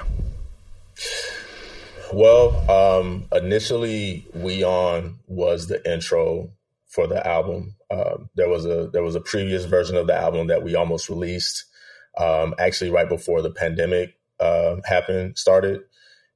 Well, 2.13 2.71
um, 2.71 3.27
initially, 3.33 4.27
We 4.33 4.65
On 4.65 5.19
was 5.27 5.67
the 5.67 5.89
intro 5.91 6.51
for 6.87 7.07
the 7.07 7.27
album. 7.27 7.75
Um, 7.91 8.31
there 8.35 8.49
was 8.49 8.65
a 8.65 8.89
there 8.93 9.03
was 9.03 9.15
a 9.15 9.21
previous 9.21 9.65
version 9.65 9.97
of 9.97 10.07
the 10.07 10.15
album 10.15 10.47
that 10.49 10.63
we 10.63 10.75
almost 10.75 11.09
released, 11.09 11.65
um, 12.19 12.55
actually 12.59 12.91
right 12.91 13.09
before 13.09 13.43
the 13.43 13.51
pandemic 13.51 14.17
uh, 14.41 14.77
happened 14.85 15.39
started, 15.39 15.83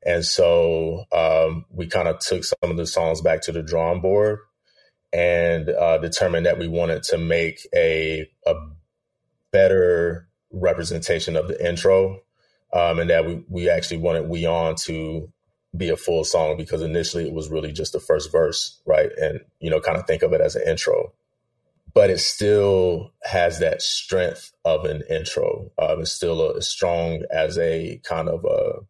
and 0.04 0.24
so 0.24 1.04
um, 1.12 1.64
we 1.70 1.86
kind 1.86 2.08
of 2.08 2.18
took 2.20 2.44
some 2.44 2.70
of 2.70 2.76
the 2.76 2.86
songs 2.86 3.20
back 3.20 3.42
to 3.42 3.52
the 3.52 3.62
drawing 3.62 4.00
board 4.00 4.40
and 5.12 5.68
uh, 5.68 5.98
determined 5.98 6.46
that 6.46 6.58
we 6.58 6.68
wanted 6.68 7.02
to 7.04 7.18
make 7.18 7.66
a 7.74 8.30
a 8.46 8.54
better 9.52 10.28
representation 10.52 11.36
of 11.36 11.48
the 11.48 11.66
intro, 11.66 12.22
um, 12.72 12.98
and 12.98 13.10
that 13.10 13.26
we 13.26 13.44
we 13.48 13.70
actually 13.70 13.98
wanted 13.98 14.28
We 14.28 14.46
On 14.46 14.74
to 14.86 15.32
be 15.76 15.88
a 15.88 15.96
full 15.96 16.24
song 16.24 16.56
because 16.56 16.82
initially 16.82 17.26
it 17.26 17.32
was 17.32 17.48
really 17.48 17.72
just 17.72 17.92
the 17.92 18.00
first 18.00 18.32
verse, 18.32 18.80
right? 18.86 19.10
And 19.20 19.40
you 19.60 19.70
know, 19.70 19.80
kind 19.80 19.98
of 19.98 20.06
think 20.06 20.22
of 20.22 20.32
it 20.32 20.40
as 20.40 20.56
an 20.56 20.66
intro, 20.66 21.12
but 21.92 22.10
it 22.10 22.18
still 22.18 23.12
has 23.24 23.58
that 23.60 23.82
strength 23.82 24.52
of 24.64 24.84
an 24.84 25.02
intro. 25.10 25.70
Um, 25.78 26.00
it's 26.00 26.12
still 26.12 26.40
a, 26.40 26.56
as 26.58 26.68
strong 26.68 27.24
as 27.30 27.58
a 27.58 28.00
kind 28.04 28.28
of 28.28 28.44
a 28.44 28.80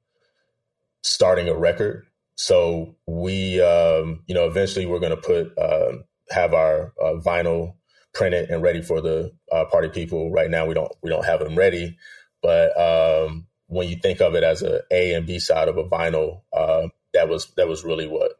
starting 1.03 1.49
a 1.49 1.55
record. 1.55 2.07
So 2.35 2.97
we, 3.07 3.61
um, 3.61 4.23
you 4.27 4.35
know, 4.35 4.47
eventually 4.47 4.87
we're 4.87 5.01
going 5.01 5.15
to 5.15 5.17
put 5.17 5.59
uh, 5.59 5.99
have 6.31 6.55
our 6.55 6.93
uh, 7.01 7.15
vinyl 7.21 7.75
printed 8.15 8.51
and 8.51 8.63
ready 8.63 8.83
for 8.83 9.01
the 9.01 9.33
uh, 9.53 9.67
party 9.67 9.89
people. 9.89 10.31
Right 10.31 10.51
now, 10.51 10.67
we 10.67 10.75
don't 10.75 10.93
we 11.03 11.11
don't 11.11 11.25
have 11.25 11.41
them 11.41 11.57
ready, 11.57 11.99
but 12.43 12.79
um, 12.81 13.47
when 13.67 13.89
you 13.89 13.97
think 13.97 14.21
of 14.21 14.35
it 14.35 14.43
as 14.43 14.63
a 14.63 14.81
A 14.91 15.15
and 15.15 15.27
B 15.27 15.39
side 15.39 15.69
of 15.69 15.77
a 15.77 15.85
vinyl, 15.85 16.43
uh, 16.53 16.89
that 17.15 17.29
was 17.29 17.53
that 17.57 17.69
was 17.69 17.85
really 17.85 18.07
what 18.07 18.33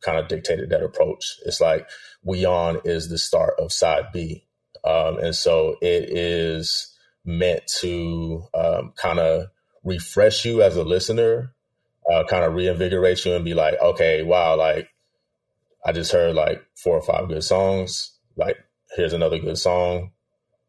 kind 0.00 0.18
of 0.18 0.28
dictated 0.28 0.70
that 0.70 0.82
approach. 0.82 1.38
It's 1.44 1.60
like 1.60 1.88
We 2.22 2.44
On 2.44 2.80
is 2.84 3.08
the 3.08 3.18
start 3.18 3.54
of 3.58 3.72
side 3.72 4.12
B, 4.12 4.44
um, 4.84 5.18
and 5.18 5.34
so 5.34 5.76
it 5.80 6.10
is 6.10 6.94
meant 7.24 7.66
to 7.80 8.44
um, 8.54 8.92
kind 8.96 9.18
of 9.18 9.48
refresh 9.82 10.44
you 10.44 10.62
as 10.62 10.76
a 10.76 10.84
listener, 10.84 11.54
uh, 12.10 12.24
kind 12.24 12.44
of 12.44 12.54
reinvigorate 12.54 13.24
you, 13.24 13.34
and 13.34 13.44
be 13.44 13.54
like, 13.54 13.80
okay, 13.80 14.22
wow, 14.22 14.56
like 14.56 14.88
I 15.84 15.92
just 15.92 16.12
heard 16.12 16.34
like 16.34 16.64
four 16.76 16.96
or 16.96 17.02
five 17.02 17.28
good 17.28 17.44
songs. 17.44 18.12
Like 18.36 18.56
here's 18.94 19.12
another 19.12 19.38
good 19.38 19.58
song. 19.58 20.10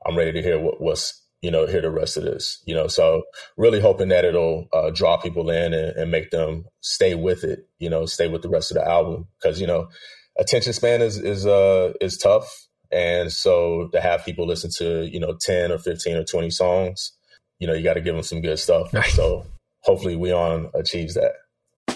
I'm 0.06 0.18
ready 0.18 0.32
to 0.34 0.42
hear 0.42 0.60
what, 0.60 0.82
what's 0.82 1.24
you 1.42 1.52
know 1.52 1.66
hear 1.68 1.82
the 1.82 1.92
rest 1.92 2.18
of 2.18 2.24
this. 2.24 2.62
You 2.66 2.76
know, 2.76 2.88
so 2.88 3.24
really 3.58 3.80
hoping 3.80 4.10
that 4.10 4.26
it'll 4.26 4.68
uh, 4.74 4.92
draw 4.92 5.18
people 5.18 5.50
in 5.50 5.74
and, 5.74 5.96
and, 5.98 6.12
make 6.12 6.32
them 6.32 6.66
stay 6.82 7.16
with 7.16 7.44
it. 7.44 7.68
You 7.80 7.90
know, 7.90 8.06
stay 8.06 8.28
with 8.28 8.42
the 8.42 8.50
rest 8.50 8.72
of 8.72 8.76
the 8.76 8.88
album 8.88 9.28
because 9.40 9.60
you 9.62 9.68
know 9.68 9.90
attention 10.38 10.74
span 10.74 11.02
is 11.02 11.18
is 11.18 11.46
uh 11.46 11.94
is 12.02 12.18
tough, 12.18 12.68
and 12.92 13.32
so 13.32 13.90
to 13.92 14.02
have 14.02 14.26
people 14.26 14.48
listen 14.48 14.72
to 14.78 15.06
you 15.06 15.20
know 15.20 15.36
ten 15.40 15.72
or 15.72 15.78
fifteen 15.78 16.16
or 16.16 16.24
twenty 16.24 16.50
songs, 16.50 17.12
you 17.60 17.68
know, 17.68 17.74
you 17.74 17.84
got 17.84 17.96
to 17.96 18.02
give 18.02 18.16
them 18.16 18.24
some 18.24 18.42
good 18.42 18.60
stuff. 18.60 18.92
So 19.10 19.46
hopefully, 19.88 20.16
we 20.16 20.32
on 20.32 20.70
achieves 20.76 21.16
that. 21.16 21.32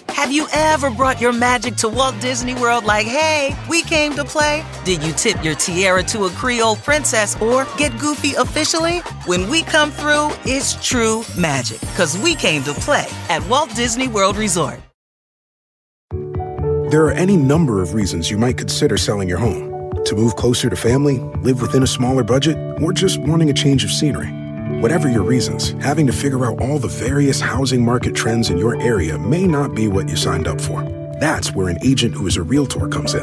Have 0.08 0.30
you 0.30 0.46
ever 0.52 0.88
brought 0.90 1.20
your 1.20 1.32
magic 1.32 1.74
to 1.76 1.88
Walt 1.88 2.18
Disney 2.20 2.54
World 2.54 2.84
like, 2.84 3.06
hey, 3.06 3.56
we 3.68 3.82
came 3.82 4.14
to 4.14 4.24
play? 4.24 4.64
Did 4.84 5.02
you 5.02 5.12
tip 5.12 5.42
your 5.44 5.54
tiara 5.54 6.02
to 6.04 6.24
a 6.24 6.30
Creole 6.30 6.76
princess 6.76 7.40
or 7.40 7.66
get 7.76 7.98
goofy 7.98 8.34
officially? 8.34 8.98
When 9.26 9.48
we 9.48 9.62
come 9.62 9.90
through, 9.90 10.30
it's 10.44 10.74
true 10.86 11.24
magic 11.36 11.80
because 11.80 12.16
we 12.18 12.34
came 12.34 12.62
to 12.64 12.72
play 12.72 13.06
at 13.28 13.46
Walt 13.48 13.74
Disney 13.74 14.08
World 14.08 14.36
Resort. 14.36 14.80
There 16.12 17.06
are 17.06 17.12
any 17.12 17.36
number 17.36 17.82
of 17.82 17.94
reasons 17.94 18.30
you 18.30 18.38
might 18.38 18.58
consider 18.58 18.98
selling 18.98 19.28
your 19.28 19.38
home 19.38 19.90
to 20.04 20.14
move 20.14 20.36
closer 20.36 20.68
to 20.68 20.76
family, 20.76 21.18
live 21.42 21.60
within 21.60 21.82
a 21.82 21.86
smaller 21.86 22.22
budget, 22.22 22.56
or 22.82 22.92
just 22.92 23.18
wanting 23.18 23.50
a 23.50 23.54
change 23.54 23.82
of 23.82 23.90
scenery. 23.90 24.41
Whatever 24.82 25.08
your 25.08 25.22
reasons, 25.22 25.80
having 25.80 26.08
to 26.08 26.12
figure 26.12 26.44
out 26.44 26.60
all 26.60 26.80
the 26.80 26.88
various 26.88 27.38
housing 27.38 27.84
market 27.84 28.16
trends 28.16 28.50
in 28.50 28.58
your 28.58 28.82
area 28.82 29.16
may 29.16 29.46
not 29.46 29.76
be 29.76 29.86
what 29.86 30.08
you 30.08 30.16
signed 30.16 30.48
up 30.48 30.60
for. 30.60 30.82
That's 31.20 31.54
where 31.54 31.68
an 31.68 31.78
agent 31.84 32.14
who 32.16 32.26
is 32.26 32.36
a 32.36 32.42
realtor 32.42 32.88
comes 32.88 33.14
in. 33.14 33.22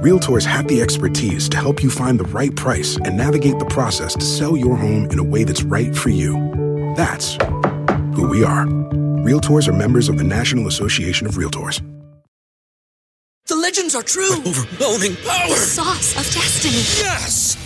Realtors 0.00 0.46
have 0.46 0.66
the 0.68 0.80
expertise 0.80 1.50
to 1.50 1.58
help 1.58 1.82
you 1.82 1.90
find 1.90 2.18
the 2.18 2.24
right 2.24 2.56
price 2.56 2.96
and 2.96 3.14
navigate 3.14 3.58
the 3.58 3.66
process 3.66 4.14
to 4.14 4.22
sell 4.22 4.56
your 4.56 4.74
home 4.74 5.10
in 5.10 5.18
a 5.18 5.22
way 5.22 5.44
that's 5.44 5.62
right 5.64 5.94
for 5.94 6.08
you. 6.08 6.32
That's 6.96 7.34
who 8.14 8.26
we 8.30 8.42
are. 8.42 8.64
Realtors 8.64 9.68
are 9.68 9.74
members 9.74 10.08
of 10.08 10.16
the 10.16 10.24
National 10.24 10.66
Association 10.66 11.26
of 11.26 11.34
Realtors. 11.34 11.82
The 13.48 13.56
legends 13.56 13.94
are 13.94 14.02
true. 14.02 14.32
Overwhelming 14.32 15.16
power! 15.16 15.48
The 15.50 15.56
sauce 15.56 16.12
of 16.16 16.24
destiny. 16.32 16.76
Yes! 17.04 17.65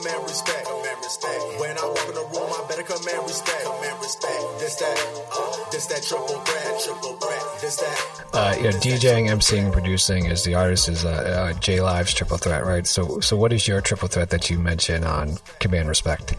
Command 0.00 0.22
respect. 0.24 0.66
Command 0.66 0.98
respect. 1.04 1.60
When 1.60 1.78
I 1.78 1.84
walk 1.86 2.08
in 2.08 2.14
the 2.14 2.26
room, 2.32 2.50
I 2.50 2.64
better 2.68 2.82
command 2.82 3.22
respect. 3.26 3.64
Command 3.64 4.00
respect. 4.00 4.40
This 4.58 4.74
that, 4.76 5.24
uh, 5.32 5.70
this 5.70 5.86
that 5.86 6.02
triple 6.02 6.40
threat, 6.40 6.80
triple 6.80 7.12
threat. 7.14 7.42
This 7.60 7.76
that. 7.76 8.24
Uh, 8.32 8.54
you 8.56 8.64
know, 8.64 8.70
DJing, 8.70 9.28
emceeing, 9.28 9.72
producing 9.72 10.26
is 10.26 10.44
the 10.44 10.54
artist 10.54 10.88
is 10.88 11.04
uh, 11.04 11.52
uh, 11.54 11.58
J 11.60 11.80
Live's 11.80 12.14
triple 12.14 12.38
threat, 12.38 12.64
right? 12.64 12.86
So, 12.86 13.20
so 13.20 13.36
what 13.36 13.52
is 13.52 13.66
your 13.68 13.80
triple 13.80 14.08
threat 14.08 14.30
that 14.30 14.50
you 14.50 14.58
mention 14.58 15.04
on 15.04 15.36
command 15.58 15.88
respect? 15.88 16.34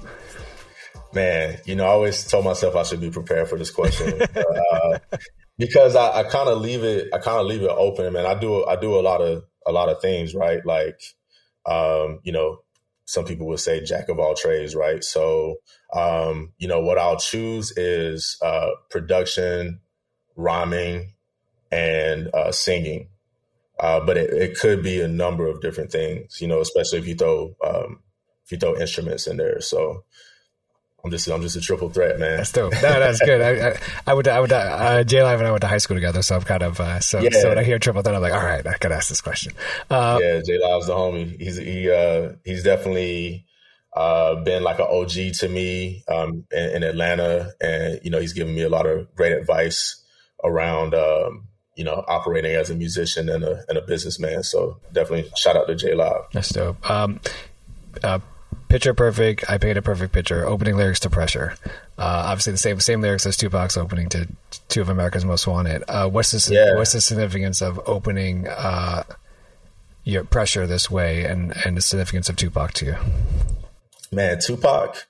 Man, 1.14 1.60
you 1.66 1.76
know, 1.76 1.86
I 1.86 1.90
always 1.90 2.26
told 2.26 2.46
myself 2.46 2.76
I 2.76 2.84
should 2.84 3.02
be 3.02 3.12
prepared 3.12 3.50
for 3.50 3.58
this 3.58 3.70
question. 3.70 4.22
uh, 4.36 5.00
because 5.58 5.96
I, 5.96 6.20
I 6.20 6.24
kind 6.24 6.48
of 6.48 6.62
leave 6.62 6.84
it, 6.84 7.10
I 7.14 7.18
kind 7.18 7.40
of 7.40 7.46
leave 7.48 7.62
it 7.62 7.70
open, 7.70 8.14
man. 8.14 8.26
I 8.26 8.34
do, 8.34 8.66
I 8.66 8.78
do 8.78 8.98
a 8.98 9.02
lot 9.02 9.22
of, 9.22 9.44
a 9.68 9.72
lot 9.72 9.90
of 9.90 10.02
things, 10.02 10.34
right? 10.34 10.66
Like, 10.66 11.00
um, 11.66 12.20
you 12.24 12.32
know, 12.32 12.60
some 13.12 13.26
people 13.26 13.46
would 13.48 13.60
say 13.60 13.84
jack 13.84 14.08
of 14.08 14.20
all 14.20 14.36
trades, 14.36 14.74
right? 14.74 15.04
So, 15.04 15.58
um, 15.94 16.54
you 16.58 16.70
know, 16.70 16.80
what 16.80 16.98
I'll 16.98 17.20
choose 17.20 17.74
is 17.76 18.38
uh, 18.42 18.70
production, 18.90 19.82
rhyming, 20.38 21.12
and 21.74 22.34
uh, 22.34 22.54
singing. 22.54 23.10
Uh, 23.78 24.00
but 24.00 24.16
it, 24.16 24.32
it, 24.32 24.58
could 24.58 24.82
be 24.82 25.02
a 25.02 25.10
number 25.10 25.46
of 25.46 25.60
different 25.60 25.92
things, 25.92 26.40
you 26.40 26.48
know, 26.48 26.62
especially 26.62 27.00
if 27.00 27.08
you 27.08 27.16
throw 27.16 27.54
um, 27.66 28.00
if 28.46 28.54
you 28.54 28.58
throw 28.58 28.80
instruments 28.80 29.28
in 29.28 29.36
there. 29.36 29.60
So 29.60 30.06
I'm 31.04 31.12
just 31.12 31.28
I'm 31.30 31.42
just 31.42 31.56
a 31.56 31.62
triple 31.62 31.90
threat, 31.90 32.20
man. 32.20 32.38
That's 32.38 32.52
dope. 32.52 32.74
No, 32.74 32.80
that's 32.82 33.20
good. 33.20 33.42
I, 33.42 33.70
I, 33.70 33.78
I 34.08 34.14
would 34.14 34.28
I 34.28 34.40
would 34.40 34.52
uh, 34.52 35.04
J 35.04 35.24
Live 35.24 35.40
and 35.40 35.48
I 35.48 35.52
went 35.52 35.62
to 35.62 35.68
high 35.68 35.80
school 35.80 35.98
together, 35.98 36.22
so 36.22 36.36
I'm 36.36 36.44
kind 36.44 36.64
of 36.64 36.80
uh, 36.80 37.00
so 37.00 37.20
yeah. 37.20 37.30
so 37.32 37.50
when 37.50 37.58
I 37.58 37.64
hear 37.64 37.80
triple 37.80 38.02
threat, 38.04 38.16
I'm 38.16 38.22
like, 38.22 38.34
all 38.34 38.44
right, 38.44 38.66
I 38.66 38.76
gotta 38.80 38.96
ask 38.96 39.10
this 39.10 39.22
question. 39.22 39.54
Uh, 39.90 40.20
yeah, 40.22 40.42
J 40.46 40.60
Live's 40.60 40.88
the 40.88 40.94
homie. 40.94 41.40
He's 41.40 41.58
he 41.58 41.90
uh, 41.90 42.34
he's 42.46 42.64
definitely 42.64 43.46
uh, 43.94 44.36
been 44.44 44.64
like 44.64 44.80
an 44.80 44.88
OG 44.90 45.34
to 45.40 45.50
me 45.50 46.04
um, 46.08 46.46
in, 46.52 46.76
in, 46.76 46.84
Atlanta, 46.84 47.52
and 47.60 48.00
you 48.04 48.12
know 48.12 48.20
he's 48.20 48.34
given 48.34 48.54
me 48.54 48.62
a 48.62 48.70
lot 48.70 48.86
of 48.86 49.14
great 49.16 49.34
advice 49.34 50.04
around 50.44 50.94
um, 50.94 51.48
you 51.76 51.84
know 51.84 52.04
operating 52.08 52.56
as 52.56 52.70
a 52.70 52.76
musician 52.76 53.28
and 53.28 53.44
a 53.44 53.64
and 53.68 53.78
a 53.78 53.82
businessman. 53.82 54.44
So 54.44 54.78
definitely 54.94 55.32
shout 55.36 55.58
out 55.58 55.68
to 55.68 55.76
J 55.76 55.96
Live. 55.96 56.26
That's 56.32 56.50
dope. 56.50 56.90
Um, 56.90 57.20
uh, 58.04 58.20
Picture 58.70 58.94
Perfect, 58.94 59.44
I 59.50 59.58
Paint 59.58 59.78
a 59.78 59.82
Perfect 59.82 60.14
Picture, 60.14 60.46
opening 60.46 60.78
lyrics 60.78 61.02
to 61.02 61.10
Pressure. 61.10 61.56
Uh, 61.98 62.24
obviously, 62.26 62.54
the 62.54 62.58
same 62.58 62.80
same 62.80 63.02
lyrics 63.02 63.26
as 63.26 63.36
Tupac's 63.36 63.76
opening 63.76 64.08
to 64.10 64.28
two 64.70 64.80
of 64.80 64.88
America's 64.88 65.26
Most 65.26 65.46
Wanted. 65.46 65.84
Uh, 65.88 66.10
what's 66.10 66.32
the 66.32 66.54
yeah. 66.54 66.76
what's 66.76 66.94
the 66.94 67.02
significance 67.02 67.62
of 67.62 67.82
opening 67.86 68.48
uh, 68.48 69.04
your 70.06 70.24
Pressure 70.24 70.66
this 70.66 70.90
way, 70.90 71.26
and 71.26 71.54
and 71.66 71.76
the 71.76 71.82
significance 71.82 72.30
of 72.30 72.38
Tupac 72.38 72.72
to 72.76 72.86
you? 72.86 72.96
Man, 74.12 74.40
Tupac, 74.40 75.06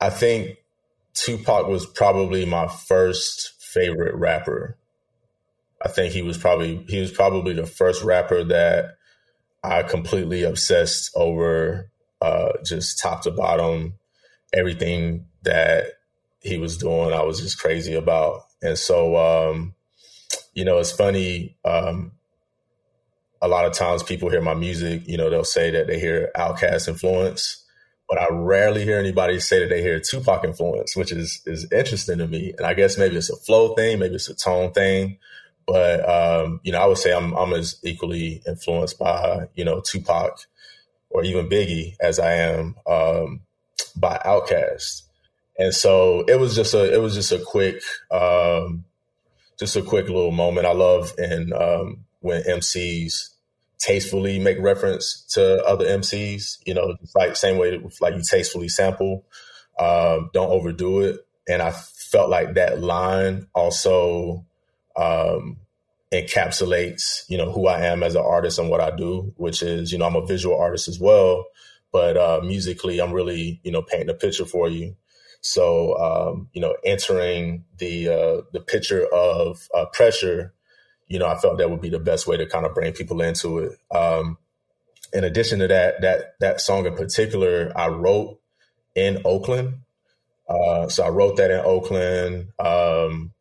I 0.00 0.10
think 0.10 0.58
Tupac 1.14 1.66
was 1.66 1.86
probably 1.86 2.44
my 2.44 2.68
first 2.68 3.52
favorite 3.58 4.14
rapper. 4.14 4.76
I 5.84 5.88
think 5.88 6.12
he 6.12 6.22
was 6.22 6.38
probably 6.38 6.84
he 6.88 7.00
was 7.00 7.10
probably 7.10 7.54
the 7.54 7.66
first 7.66 8.04
rapper 8.04 8.44
that 8.44 8.96
I 9.64 9.82
completely 9.82 10.44
obsessed 10.44 11.10
over 11.16 11.90
uh, 12.20 12.52
just 12.64 12.98
top 13.00 13.22
to 13.22 13.30
bottom 13.30 13.94
everything 14.52 15.26
that 15.42 15.86
he 16.40 16.58
was 16.58 16.76
doing. 16.76 17.12
I 17.12 17.22
was 17.22 17.40
just 17.40 17.58
crazy 17.58 17.94
about, 17.94 18.42
and 18.62 18.78
so 18.78 19.16
um, 19.16 19.74
you 20.54 20.64
know, 20.64 20.78
it's 20.78 20.92
funny. 20.92 21.56
Um, 21.64 22.12
a 23.42 23.48
lot 23.48 23.66
of 23.66 23.72
times 23.72 24.02
people 24.02 24.30
hear 24.30 24.40
my 24.40 24.54
music, 24.54 25.06
you 25.06 25.16
know, 25.16 25.28
they'll 25.28 25.44
say 25.44 25.70
that 25.70 25.86
they 25.86 26.00
hear 26.00 26.30
Outkast 26.36 26.88
influence, 26.88 27.64
but 28.08 28.18
I 28.18 28.26
rarely 28.30 28.84
hear 28.84 28.98
anybody 28.98 29.38
say 29.40 29.60
that 29.60 29.68
they 29.68 29.82
hear 29.82 30.00
Tupac 30.00 30.44
influence, 30.44 30.96
which 30.96 31.12
is 31.12 31.42
is 31.46 31.70
interesting 31.70 32.18
to 32.18 32.26
me. 32.26 32.54
And 32.56 32.66
I 32.66 32.74
guess 32.74 32.98
maybe 32.98 33.16
it's 33.16 33.30
a 33.30 33.36
flow 33.36 33.74
thing, 33.74 33.98
maybe 33.98 34.14
it's 34.14 34.30
a 34.30 34.34
tone 34.34 34.72
thing, 34.72 35.18
but 35.66 36.08
um, 36.08 36.60
you 36.62 36.72
know, 36.72 36.80
I 36.80 36.86
would 36.86 36.98
say 36.98 37.12
I'm 37.12 37.34
I'm 37.34 37.52
as 37.52 37.78
equally 37.82 38.42
influenced 38.46 38.98
by 38.98 39.48
you 39.54 39.64
know 39.64 39.80
Tupac 39.80 40.38
or 41.16 41.24
even 41.24 41.48
Biggie 41.48 41.94
as 41.98 42.18
I 42.18 42.34
am 42.34 42.74
um, 42.86 43.40
by 43.96 44.20
Outkast. 44.22 45.04
And 45.58 45.74
so 45.74 46.26
it 46.28 46.38
was 46.38 46.54
just 46.54 46.74
a 46.74 46.92
it 46.92 46.98
was 46.98 47.14
just 47.14 47.32
a 47.32 47.38
quick 47.38 47.80
um, 48.10 48.84
just 49.58 49.76
a 49.76 49.82
quick 49.82 50.08
little 50.08 50.30
moment. 50.30 50.66
I 50.66 50.74
love 50.74 51.14
and 51.16 51.54
um, 51.54 52.04
when 52.20 52.42
MCs 52.42 53.30
tastefully 53.78 54.38
make 54.38 54.58
reference 54.60 55.24
to 55.30 55.64
other 55.64 55.86
MCs, 55.86 56.58
you 56.66 56.74
know, 56.74 56.94
like 57.14 57.34
same 57.34 57.56
way 57.56 57.80
like 58.02 58.14
you 58.14 58.22
tastefully 58.30 58.68
sample, 58.68 59.24
um, 59.78 60.28
don't 60.34 60.50
overdo 60.50 61.00
it. 61.00 61.26
And 61.48 61.62
I 61.62 61.70
felt 61.70 62.28
like 62.28 62.56
that 62.56 62.82
line 62.82 63.46
also 63.54 64.44
um, 64.96 65.56
encapsulates, 66.22 67.24
you 67.28 67.38
know, 67.38 67.50
who 67.52 67.66
I 67.66 67.80
am 67.86 68.02
as 68.02 68.14
an 68.14 68.24
artist 68.24 68.58
and 68.58 68.70
what 68.70 68.80
I 68.80 68.94
do, 68.94 69.32
which 69.36 69.62
is, 69.62 69.92
you 69.92 69.98
know, 69.98 70.06
I'm 70.06 70.16
a 70.16 70.26
visual 70.26 70.58
artist 70.58 70.88
as 70.88 71.00
well, 71.00 71.44
but 71.92 72.16
uh, 72.16 72.40
musically, 72.44 73.00
I'm 73.00 73.12
really, 73.12 73.60
you 73.62 73.72
know, 73.72 73.82
painting 73.82 74.10
a 74.10 74.14
picture 74.14 74.46
for 74.46 74.68
you. 74.68 74.96
So, 75.40 75.96
um, 75.98 76.48
you 76.52 76.60
know, 76.60 76.74
entering 76.84 77.64
the 77.78 78.08
uh, 78.08 78.42
the 78.52 78.60
picture 78.60 79.06
of 79.06 79.68
uh, 79.74 79.86
pressure 79.92 80.54
you 81.08 81.18
know, 81.18 81.26
I 81.26 81.36
felt 81.38 81.58
that 81.58 81.70
would 81.70 81.80
be 81.80 81.90
the 81.90 81.98
best 81.98 82.26
way 82.26 82.36
to 82.36 82.46
kind 82.46 82.66
of 82.66 82.74
bring 82.74 82.92
people 82.92 83.20
into 83.20 83.58
it. 83.58 83.78
Um, 83.94 84.38
in 85.12 85.24
addition 85.24 85.60
to 85.60 85.68
that, 85.68 86.00
that 86.00 86.34
that 86.40 86.60
song 86.60 86.86
in 86.86 86.96
particular, 86.96 87.72
I 87.76 87.88
wrote 87.88 88.40
in 88.94 89.22
Oakland. 89.24 89.80
Uh, 90.48 90.88
so 90.88 91.04
I 91.04 91.08
wrote 91.08 91.36
that 91.36 91.50
in 91.50 91.60
Oakland. 91.60 92.48
Um, 92.58 93.32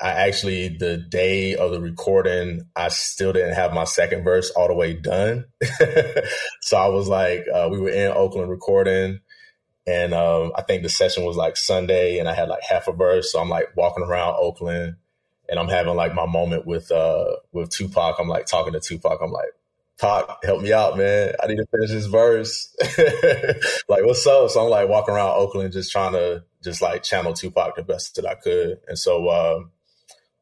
I 0.00 0.10
actually, 0.10 0.68
the 0.68 0.96
day 0.96 1.54
of 1.54 1.70
the 1.70 1.80
recording, 1.80 2.62
I 2.74 2.88
still 2.88 3.32
didn't 3.32 3.54
have 3.54 3.72
my 3.72 3.84
second 3.84 4.24
verse 4.24 4.50
all 4.50 4.66
the 4.66 4.74
way 4.74 4.92
done. 4.92 5.44
so 6.62 6.76
I 6.76 6.88
was 6.88 7.08
like, 7.08 7.46
uh, 7.52 7.68
we 7.70 7.78
were 7.80 7.90
in 7.90 8.10
Oakland 8.10 8.50
recording, 8.50 9.20
and 9.86 10.12
um, 10.12 10.52
I 10.56 10.62
think 10.62 10.82
the 10.82 10.88
session 10.88 11.24
was 11.24 11.36
like 11.36 11.56
Sunday, 11.56 12.18
and 12.18 12.28
I 12.28 12.34
had 12.34 12.48
like 12.48 12.62
half 12.62 12.88
a 12.88 12.92
verse. 12.92 13.30
So 13.30 13.40
I'm 13.40 13.48
like 13.48 13.76
walking 13.76 14.04
around 14.04 14.34
Oakland, 14.38 14.96
and 15.48 15.60
I'm 15.60 15.68
having 15.68 15.94
like 15.94 16.14
my 16.14 16.26
moment 16.26 16.66
with 16.66 16.90
uh 16.90 17.36
with 17.52 17.70
Tupac. 17.70 18.16
I'm 18.18 18.28
like 18.28 18.46
talking 18.46 18.72
to 18.72 18.80
Tupac. 18.80 19.20
I'm 19.22 19.30
like, 19.30 19.52
Pac, 20.00 20.24
help 20.42 20.62
me 20.62 20.72
out, 20.72 20.98
man. 20.98 21.34
I 21.40 21.46
need 21.46 21.56
to 21.56 21.66
finish 21.66 21.90
this 21.90 22.06
verse. 22.06 22.74
like, 23.88 24.04
what's 24.04 24.26
up? 24.26 24.50
So 24.50 24.64
I'm 24.64 24.70
like 24.70 24.88
walking 24.88 25.14
around 25.14 25.36
Oakland, 25.36 25.72
just 25.72 25.92
trying 25.92 26.14
to 26.14 26.42
just 26.64 26.82
like 26.82 27.04
channel 27.04 27.32
Tupac 27.32 27.76
the 27.76 27.84
best 27.84 28.16
that 28.16 28.26
I 28.26 28.34
could. 28.34 28.80
And 28.88 28.98
so, 28.98 29.30
um, 29.30 29.70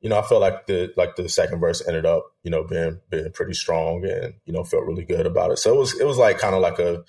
you 0.02 0.08
know, 0.08 0.18
I 0.18 0.22
felt 0.22 0.40
like 0.40 0.66
the 0.66 0.92
like 0.96 1.14
the 1.14 1.28
second 1.28 1.60
verse 1.60 1.86
ended 1.86 2.04
up, 2.04 2.26
you 2.42 2.50
know, 2.50 2.64
being 2.64 3.00
being 3.08 3.30
pretty 3.30 3.54
strong, 3.54 4.04
and 4.04 4.34
you 4.44 4.52
know, 4.52 4.64
felt 4.64 4.84
really 4.84 5.04
good 5.04 5.26
about 5.26 5.52
it. 5.52 5.58
So 5.60 5.72
it 5.72 5.78
was 5.78 5.98
it 5.98 6.06
was 6.06 6.18
like 6.18 6.38
kind 6.38 6.56
of 6.56 6.60
like 6.60 6.80
a 6.80 7.04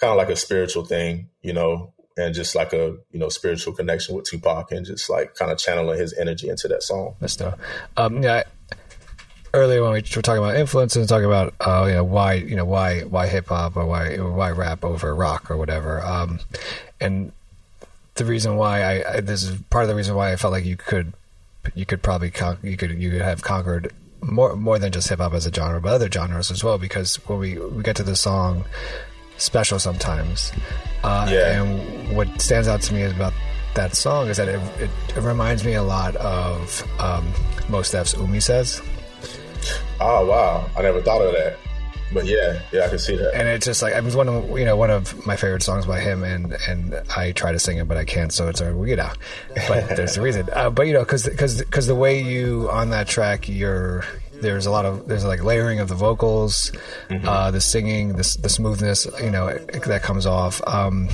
kind 0.00 0.10
of 0.10 0.16
like 0.16 0.28
a 0.28 0.36
spiritual 0.36 0.84
thing, 0.84 1.28
you 1.42 1.52
know, 1.52 1.94
and 2.16 2.34
just 2.34 2.56
like 2.56 2.72
a 2.72 2.96
you 3.12 3.20
know 3.20 3.28
spiritual 3.28 3.72
connection 3.72 4.16
with 4.16 4.24
Tupac 4.24 4.72
and 4.72 4.84
just 4.84 5.08
like 5.08 5.36
kind 5.36 5.52
of 5.52 5.58
channeling 5.58 5.98
his 5.98 6.12
energy 6.14 6.48
into 6.48 6.66
that 6.66 6.82
song. 6.82 7.14
That's 7.20 7.36
dope. 7.36 7.58
Um, 7.96 8.22
yeah. 8.22 8.42
Earlier 9.54 9.82
when 9.82 9.92
we 9.92 9.98
were 9.98 10.22
talking 10.22 10.42
about 10.42 10.56
influence 10.56 10.96
and 10.96 11.06
talking 11.06 11.26
about 11.26 11.54
uh, 11.60 11.84
you 11.86 11.94
know 11.94 12.04
why 12.04 12.34
you 12.34 12.56
know 12.56 12.64
why 12.64 13.02
why 13.02 13.28
hip 13.28 13.46
hop 13.46 13.76
or 13.76 13.86
why 13.86 14.16
why 14.16 14.50
rap 14.50 14.82
over 14.82 15.14
rock 15.14 15.50
or 15.50 15.58
whatever, 15.58 16.02
um, 16.02 16.40
and 17.00 17.32
the 18.14 18.24
reason 18.24 18.56
why 18.56 18.82
I, 18.82 19.16
I 19.16 19.20
this 19.20 19.42
is 19.42 19.60
part 19.68 19.84
of 19.84 19.90
the 19.90 19.94
reason 19.94 20.16
why 20.16 20.32
I 20.32 20.36
felt 20.36 20.52
like 20.52 20.64
you 20.64 20.78
could 20.78 21.12
you 21.74 21.86
could 21.86 22.02
probably 22.02 22.30
con- 22.30 22.58
you 22.62 22.76
could 22.76 23.00
you 23.00 23.10
could 23.10 23.22
have 23.22 23.42
conquered 23.42 23.92
more 24.22 24.56
more 24.56 24.78
than 24.78 24.92
just 24.92 25.08
hip 25.08 25.18
hop 25.18 25.34
as 25.34 25.46
a 25.46 25.52
genre, 25.52 25.80
but 25.80 25.92
other 25.92 26.10
genres 26.10 26.50
as 26.50 26.62
well. 26.62 26.78
Because 26.78 27.16
when 27.28 27.38
we 27.38 27.58
we 27.58 27.82
get 27.82 27.96
to 27.96 28.02
the 28.02 28.16
song 28.16 28.64
special 29.38 29.78
sometimes. 29.78 30.52
Uh, 31.02 31.28
yeah. 31.30 31.62
And 31.62 32.16
what 32.16 32.40
stands 32.40 32.68
out 32.68 32.80
to 32.82 32.94
me 32.94 33.02
about 33.02 33.32
that 33.74 33.96
song 33.96 34.28
is 34.28 34.36
that 34.36 34.48
it, 34.48 34.60
it, 34.80 34.90
it 35.16 35.20
reminds 35.20 35.64
me 35.64 35.74
a 35.74 35.82
lot 35.82 36.14
of 36.16 36.86
um, 37.00 37.32
Mos 37.68 37.90
Def's 37.90 38.14
Umi 38.14 38.40
Says. 38.40 38.80
Oh 40.00 40.26
wow! 40.26 40.68
I 40.76 40.82
never 40.82 41.00
thought 41.00 41.22
of 41.22 41.32
that. 41.34 41.58
But 42.12 42.26
yeah, 42.26 42.60
yeah, 42.72 42.84
I 42.84 42.88
can 42.88 42.98
see 42.98 43.16
that. 43.16 43.34
And 43.34 43.48
it's 43.48 43.66
just 43.66 43.82
like 43.82 43.94
it 43.94 44.04
was 44.04 44.16
one 44.16 44.28
of 44.28 44.58
you 44.58 44.64
know 44.64 44.76
one 44.76 44.90
of 44.90 45.26
my 45.26 45.36
favorite 45.36 45.62
songs 45.62 45.86
by 45.86 46.00
him, 46.00 46.22
and 46.24 46.56
and 46.68 46.94
I 47.16 47.32
try 47.32 47.52
to 47.52 47.58
sing 47.58 47.78
it, 47.78 47.88
but 47.88 47.96
I 47.96 48.04
can't, 48.04 48.32
so 48.32 48.48
it's 48.48 48.60
a 48.60 48.66
you 48.66 48.96
know. 48.96 49.10
But 49.68 49.88
there's 49.96 50.16
a 50.16 50.22
reason. 50.22 50.48
Uh, 50.52 50.70
but 50.70 50.86
you 50.86 50.92
know, 50.92 51.00
because 51.00 51.28
because 51.28 51.58
because 51.60 51.86
the 51.86 51.94
way 51.94 52.20
you 52.20 52.68
on 52.70 52.90
that 52.90 53.08
track, 53.08 53.48
you're 53.48 54.04
there's 54.42 54.66
a 54.66 54.70
lot 54.70 54.84
of 54.84 55.08
there's 55.08 55.24
like 55.24 55.42
layering 55.42 55.80
of 55.80 55.88
the 55.88 55.94
vocals, 55.94 56.72
mm-hmm. 57.08 57.26
uh, 57.26 57.50
the 57.50 57.60
singing, 57.60 58.08
the, 58.08 58.38
the 58.42 58.48
smoothness, 58.48 59.06
you 59.22 59.30
know, 59.30 59.56
that 59.56 60.02
comes 60.02 60.26
off. 60.26 60.60
Um, 60.66 61.08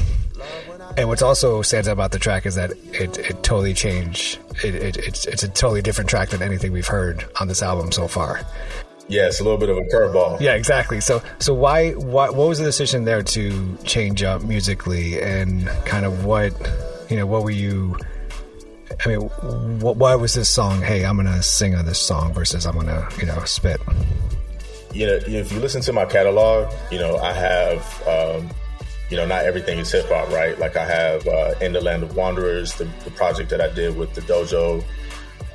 and 0.97 1.09
what's 1.09 1.23
also 1.23 1.63
stands 1.63 1.87
out 1.87 1.93
about 1.93 2.11
the 2.13 2.19
track 2.19 2.47
is 2.47 2.55
that 2.57 2.73
it, 2.93 3.19
it 3.19 3.43
totally 3.43 3.75
changed. 3.75 4.39
It, 4.65 4.75
it, 4.75 4.97
it's 4.97 5.27
it's 5.27 5.43
a 5.43 5.49
totally 5.49 5.83
different 5.83 6.11
track 6.11 6.31
than 6.31 6.43
anything 6.43 6.73
we've 6.73 6.87
heard 6.87 7.25
on 7.41 7.47
this 7.47 7.63
album 7.63 7.93
so 7.93 8.09
far. 8.09 8.41
Yeah, 9.09 9.27
it's 9.27 9.41
a 9.41 9.43
little 9.43 9.59
bit 9.59 9.71
of 9.71 9.79
a 9.79 9.83
curveball. 9.83 10.41
Yeah, 10.41 10.55
exactly. 10.55 11.01
So 11.01 11.23
so 11.39 11.55
why 11.55 11.93
why 11.93 12.29
what 12.31 12.49
was 12.49 12.59
the 12.59 12.65
decision 12.65 13.05
there 13.05 13.23
to 13.23 13.77
change 13.85 14.23
up 14.23 14.43
musically 14.43 15.21
and 15.21 15.67
kind 15.87 16.05
of 16.05 16.25
what 16.25 16.53
you 17.09 17.17
know 17.17 17.27
what 17.27 17.43
were 17.43 17.51
you 17.51 17.97
I 19.05 19.09
mean, 19.09 19.29
wh- 19.81 19.97
why 19.97 20.15
was 20.15 20.35
this 20.35 20.49
song? 20.49 20.83
Hey, 20.83 21.05
I'm 21.05 21.17
gonna 21.17 21.43
sing 21.43 21.75
on 21.75 21.85
this 21.85 21.99
song 21.99 22.33
versus 22.33 22.67
I'm 22.67 22.75
gonna, 22.75 23.09
you 23.19 23.27
know, 23.27 23.43
spit. 23.45 23.81
You 24.93 25.07
know, 25.07 25.19
if 25.27 25.53
you 25.53 25.61
listen 25.61 25.83
to 25.83 25.93
my 25.93 26.05
catalog, 26.05 26.73
you 26.91 26.99
know, 26.99 27.17
I 27.19 27.33
have, 27.33 28.09
um, 28.09 28.51
you 29.11 29.17
know, 29.17 29.27
not 29.27 29.45
everything 29.45 29.79
is 29.79 29.93
hip 29.93 30.09
hop, 30.09 30.31
right? 30.31 30.59
Like 30.59 30.77
I 30.77 30.85
have 30.85 31.27
uh, 31.27 31.55
"In 31.61 31.73
the 31.73 31.81
Land 31.81 32.03
of 32.03 32.17
Wanderers," 32.17 32.75
the, 32.75 32.85
the 33.05 33.11
project 33.13 33.51
that 33.51 33.61
I 33.61 33.73
did 33.73 33.97
with 33.97 34.15
the 34.15 34.23
dojo. 34.23 34.85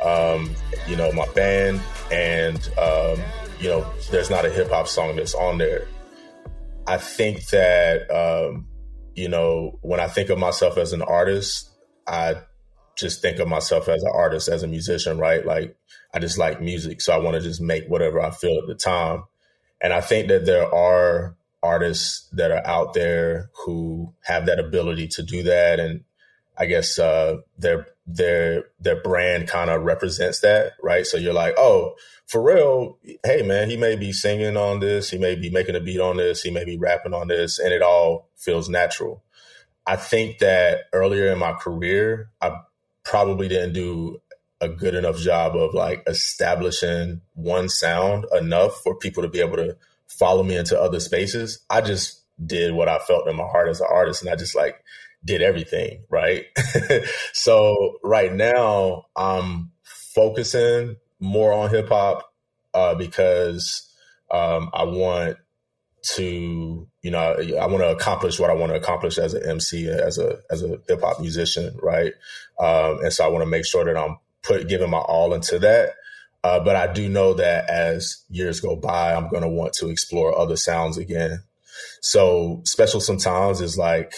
Um, 0.04 0.56
you 0.88 0.96
know, 0.96 1.12
my 1.12 1.28
band, 1.30 1.82
and 2.12 2.58
um, 2.78 3.20
you 3.60 3.70
know, 3.70 3.94
there's 4.12 4.30
not 4.30 4.46
a 4.46 4.50
hip 4.50 4.70
hop 4.70 4.88
song 4.88 5.16
that's 5.16 5.34
on 5.34 5.58
there. 5.58 5.88
I 6.88 6.98
think 6.98 7.48
that, 7.48 8.10
um, 8.12 8.68
you 9.16 9.30
know, 9.30 9.80
when 9.82 10.00
I 10.00 10.08
think 10.08 10.30
of 10.30 10.38
myself 10.38 10.78
as 10.78 10.94
an 10.94 11.02
artist, 11.02 11.70
I 12.08 12.36
just 12.96 13.22
think 13.22 13.40
of 13.40 13.48
myself 13.48 13.88
as 13.88 14.04
an 14.04 14.12
artist, 14.14 14.50
as 14.50 14.64
a 14.64 14.68
musician, 14.68 15.18
right? 15.18 15.46
Like 15.46 15.76
I 16.14 16.20
just 16.20 16.38
like 16.38 16.62
music. 16.62 17.02
So 17.02 17.14
I 17.14 17.18
want 17.18 17.36
to 17.36 17.42
just 17.42 17.62
make 17.62 17.88
whatever 17.88 18.22
I 18.22 18.32
feel 18.32 18.60
at 18.60 18.68
the 18.68 18.76
time. 18.76 19.24
And 19.82 19.94
I 19.94 20.02
think 20.02 20.28
that 20.28 20.46
there 20.46 20.74
are 20.74 21.36
artists 21.62 22.30
that 22.34 22.52
are 22.52 22.66
out 22.66 22.94
there 22.94 23.50
who 23.66 24.14
have 24.24 24.46
that 24.46 24.60
ability 24.60 25.08
to 25.08 25.24
do 25.24 25.44
that. 25.44 25.80
And 25.80 26.04
I 26.58 26.66
guess 26.66 27.00
uh, 27.00 27.38
their 27.58 27.88
their 28.06 28.66
their 28.80 29.02
brand 29.02 29.48
kind 29.48 29.70
of 29.70 29.84
represents 29.84 30.42
that, 30.42 30.74
right? 30.82 31.06
So 31.06 31.18
you're 31.18 31.34
like, 31.34 31.56
oh, 31.58 31.96
Pharrell, 32.32 32.98
hey 33.24 33.44
man, 33.44 33.70
he 33.70 33.78
may 33.78 33.96
be 33.96 34.12
singing 34.12 34.58
on 34.58 34.80
this, 34.80 35.10
he 35.10 35.18
may 35.18 35.36
be 35.36 35.50
making 35.50 35.76
a 35.76 35.80
beat 35.80 36.00
on 36.00 36.18
this, 36.18 36.42
he 36.42 36.52
may 36.52 36.66
be 36.66 36.78
rapping 36.78 37.14
on 37.14 37.28
this, 37.28 37.60
and 37.60 37.74
it 37.74 37.82
all 37.82 38.30
feels 38.36 38.70
natural. 38.70 39.24
I 39.86 39.96
think 39.96 40.40
that 40.40 40.86
earlier 40.94 41.32
in 41.32 41.40
my 41.40 41.54
career, 41.54 42.30
I 42.42 42.62
probably 43.04 43.48
didn't 43.48 43.74
do 43.74 44.22
a 44.62 44.70
good 44.70 44.96
enough 44.96 45.18
job 45.18 45.56
of 45.56 45.74
like 45.74 46.04
establishing 46.08 47.22
one 47.34 47.68
sound 47.68 48.26
enough 48.34 48.76
for 48.82 48.96
people 48.96 49.24
to 49.24 49.30
be 49.30 49.42
able 49.42 49.58
to 49.58 49.76
follow 50.08 50.44
me 50.44 50.56
into 50.56 50.80
other 50.80 51.02
spaces. 51.02 51.60
I 51.70 51.82
just 51.82 52.22
did 52.46 52.74
what 52.74 52.88
I 52.88 53.00
felt 53.00 53.28
in 53.28 53.36
my 53.36 53.44
heart 53.44 53.68
as 53.68 53.82
an 53.82 53.88
artist 53.90 54.22
and 54.22 54.32
I 54.32 54.36
just 54.36 54.56
like 54.56 54.84
did 55.26 55.42
everything, 55.42 56.04
right? 56.10 56.46
so 57.34 58.00
right 58.04 58.34
now 58.34 59.06
I'm 59.16 59.72
focusing 59.84 60.98
more 61.20 61.54
on 61.54 61.70
hip 61.70 61.90
hop 61.90 62.32
uh, 62.74 62.96
because 62.96 63.90
um, 64.32 64.70
I 64.74 64.84
want 64.84 65.38
to 66.16 66.88
you 67.02 67.12
know 67.12 67.36
I 67.60 67.66
want 67.68 67.82
to 67.82 67.90
accomplish 67.90 68.40
what 68.40 68.50
I 68.50 68.54
want 68.54 68.74
to 68.74 68.78
accomplish 68.78 69.18
as 69.18 69.34
an 69.34 69.50
MC 69.50 69.88
as 69.88 70.18
a 70.18 70.40
as 70.52 70.62
a 70.62 70.80
hip 70.88 71.02
hop 71.02 71.22
musician 71.22 71.78
right 71.82 72.14
um, 72.60 73.00
and 73.04 73.14
so 73.14 73.24
I 73.24 73.30
want 73.30 73.44
to 73.44 73.50
make 73.50 73.66
sure 73.66 73.86
that 73.86 73.96
I'm 73.96 74.18
put 74.42 74.68
giving 74.68 74.90
my 74.90 74.98
all 74.98 75.34
into 75.34 75.60
that 75.60 75.92
Uh, 76.44 76.60
but 76.60 76.76
I 76.76 76.92
do 76.92 77.08
know 77.08 77.34
that 77.36 77.70
as 77.70 78.24
years 78.30 78.60
go 78.60 78.76
by, 78.76 79.14
I'm 79.14 79.30
going 79.30 79.44
to 79.44 79.50
want 79.50 79.74
to 79.76 79.90
explore 79.90 80.38
other 80.38 80.58
sounds 80.58 80.98
again. 80.98 81.44
So 82.02 82.62
special 82.66 83.00
sometimes 83.00 83.62
is 83.62 83.78
like 83.78 84.14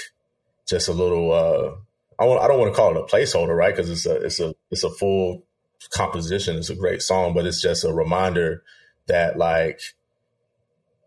just 0.68 0.88
a 0.88 0.94
little. 0.94 1.32
Uh, 1.32 1.76
I 2.22 2.26
want. 2.26 2.42
I 2.42 2.48
don't 2.48 2.60
want 2.60 2.74
to 2.74 2.76
call 2.76 2.96
it 2.96 2.98
a 2.98 3.04
placeholder, 3.04 3.56
right? 3.56 3.76
Because 3.76 3.90
it's 3.90 4.06
a 4.06 4.16
it's 4.26 4.40
a 4.40 4.54
it's 4.72 4.84
a 4.84 4.90
full 4.90 5.46
composition. 5.92 6.58
It's 6.58 6.70
a 6.70 6.76
great 6.76 7.02
song, 7.02 7.34
but 7.34 7.46
it's 7.46 7.62
just 7.62 7.84
a 7.84 7.94
reminder 7.94 8.64
that 9.08 9.38
like 9.38 9.80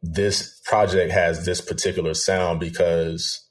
this 0.02 0.60
project 0.64 1.12
has 1.12 1.44
this 1.44 1.60
particular 1.60 2.14
sound 2.14 2.60
because 2.60 3.46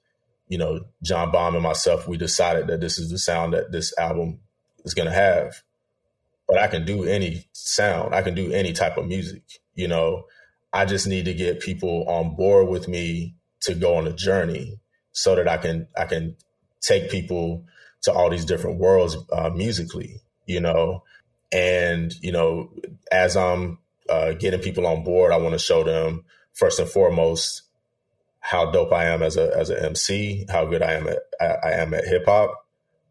you 0.47 0.57
know 0.57 0.81
John 1.03 1.31
Baum 1.31 1.55
and 1.55 1.63
myself 1.63 2.07
we 2.07 2.17
decided 2.17 2.67
that 2.67 2.79
this 2.79 2.97
is 2.97 3.09
the 3.09 3.19
sound 3.19 3.53
that 3.53 3.71
this 3.71 3.97
album 3.97 4.39
is 4.85 4.93
going 4.93 5.07
to 5.07 5.13
have. 5.13 5.61
But 6.47 6.59
I 6.59 6.67
can 6.67 6.85
do 6.85 7.03
any 7.03 7.49
sound. 7.51 8.15
I 8.15 8.21
can 8.21 8.33
do 8.33 8.53
any 8.53 8.71
type 8.71 8.95
of 8.95 9.05
music. 9.05 9.43
You 9.75 9.89
know, 9.89 10.23
I 10.71 10.85
just 10.85 11.05
need 11.05 11.25
to 11.25 11.33
get 11.33 11.59
people 11.59 12.05
on 12.07 12.35
board 12.35 12.69
with 12.69 12.87
me 12.87 13.35
to 13.61 13.73
go 13.73 13.97
on 13.97 14.07
a 14.07 14.13
journey 14.13 14.79
so 15.17 15.35
that 15.35 15.47
I 15.47 15.57
can 15.57 15.87
I 15.97 16.05
can 16.05 16.35
take 16.79 17.09
people 17.09 17.65
to 18.03 18.13
all 18.13 18.29
these 18.29 18.45
different 18.45 18.77
worlds 18.77 19.17
uh, 19.31 19.49
musically. 19.49 20.21
You 20.45 20.61
know, 20.61 21.03
and 21.51 22.13
you 22.21 22.31
know, 22.31 22.71
as 23.11 23.35
I'm 23.35 23.79
uh, 24.07 24.33
getting 24.33 24.61
people 24.61 24.85
on 24.85 25.03
board, 25.03 25.33
I 25.33 25.37
want 25.37 25.53
to 25.53 25.59
show 25.59 25.83
them 25.83 26.23
first 26.53 26.79
and 26.79 26.87
foremost 26.87 27.63
how 28.39 28.71
dope 28.71 28.93
I 28.93 29.05
am 29.05 29.23
as 29.23 29.37
a 29.37 29.51
as 29.57 29.71
an 29.71 29.83
MC, 29.83 30.45
how 30.49 30.65
good 30.65 30.83
I 30.83 30.93
am 30.93 31.07
at 31.07 31.19
I, 31.41 31.45
I 31.45 31.71
am 31.81 31.93
at 31.95 32.05
hip 32.05 32.25
hop, 32.25 32.53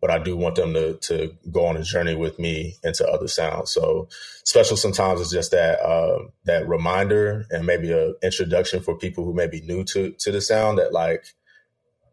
but 0.00 0.10
I 0.10 0.18
do 0.18 0.36
want 0.36 0.54
them 0.54 0.72
to 0.74 0.94
to 0.94 1.34
go 1.50 1.66
on 1.66 1.76
a 1.76 1.82
journey 1.82 2.14
with 2.14 2.38
me 2.38 2.76
into 2.84 3.06
other 3.06 3.28
sounds. 3.28 3.72
So 3.72 4.08
special 4.44 4.76
sometimes 4.76 5.20
is 5.20 5.32
just 5.32 5.50
that 5.50 5.80
uh, 5.80 6.20
that 6.44 6.68
reminder 6.68 7.46
and 7.50 7.66
maybe 7.66 7.90
a 7.90 8.12
introduction 8.22 8.80
for 8.80 8.96
people 8.96 9.24
who 9.24 9.34
may 9.34 9.48
be 9.48 9.60
new 9.62 9.82
to 9.84 10.12
to 10.20 10.30
the 10.30 10.40
sound 10.40 10.78
that 10.78 10.92
like, 10.92 11.34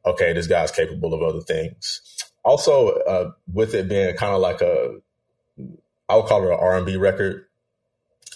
okay, 0.05 0.33
this 0.33 0.47
guy's 0.47 0.71
capable 0.71 1.13
of 1.13 1.21
other 1.21 1.41
things. 1.41 2.01
Also, 2.43 2.89
uh, 2.89 3.31
with 3.51 3.73
it 3.73 3.87
being 3.87 4.15
kind 4.15 4.33
of 4.33 4.41
like 4.41 4.61
a, 4.61 4.95
I 6.09 6.15
would 6.15 6.25
call 6.25 6.43
it 6.43 6.51
an 6.51 6.59
R 6.59 6.77
and 6.77 6.85
B 6.85 6.97
record 6.97 7.45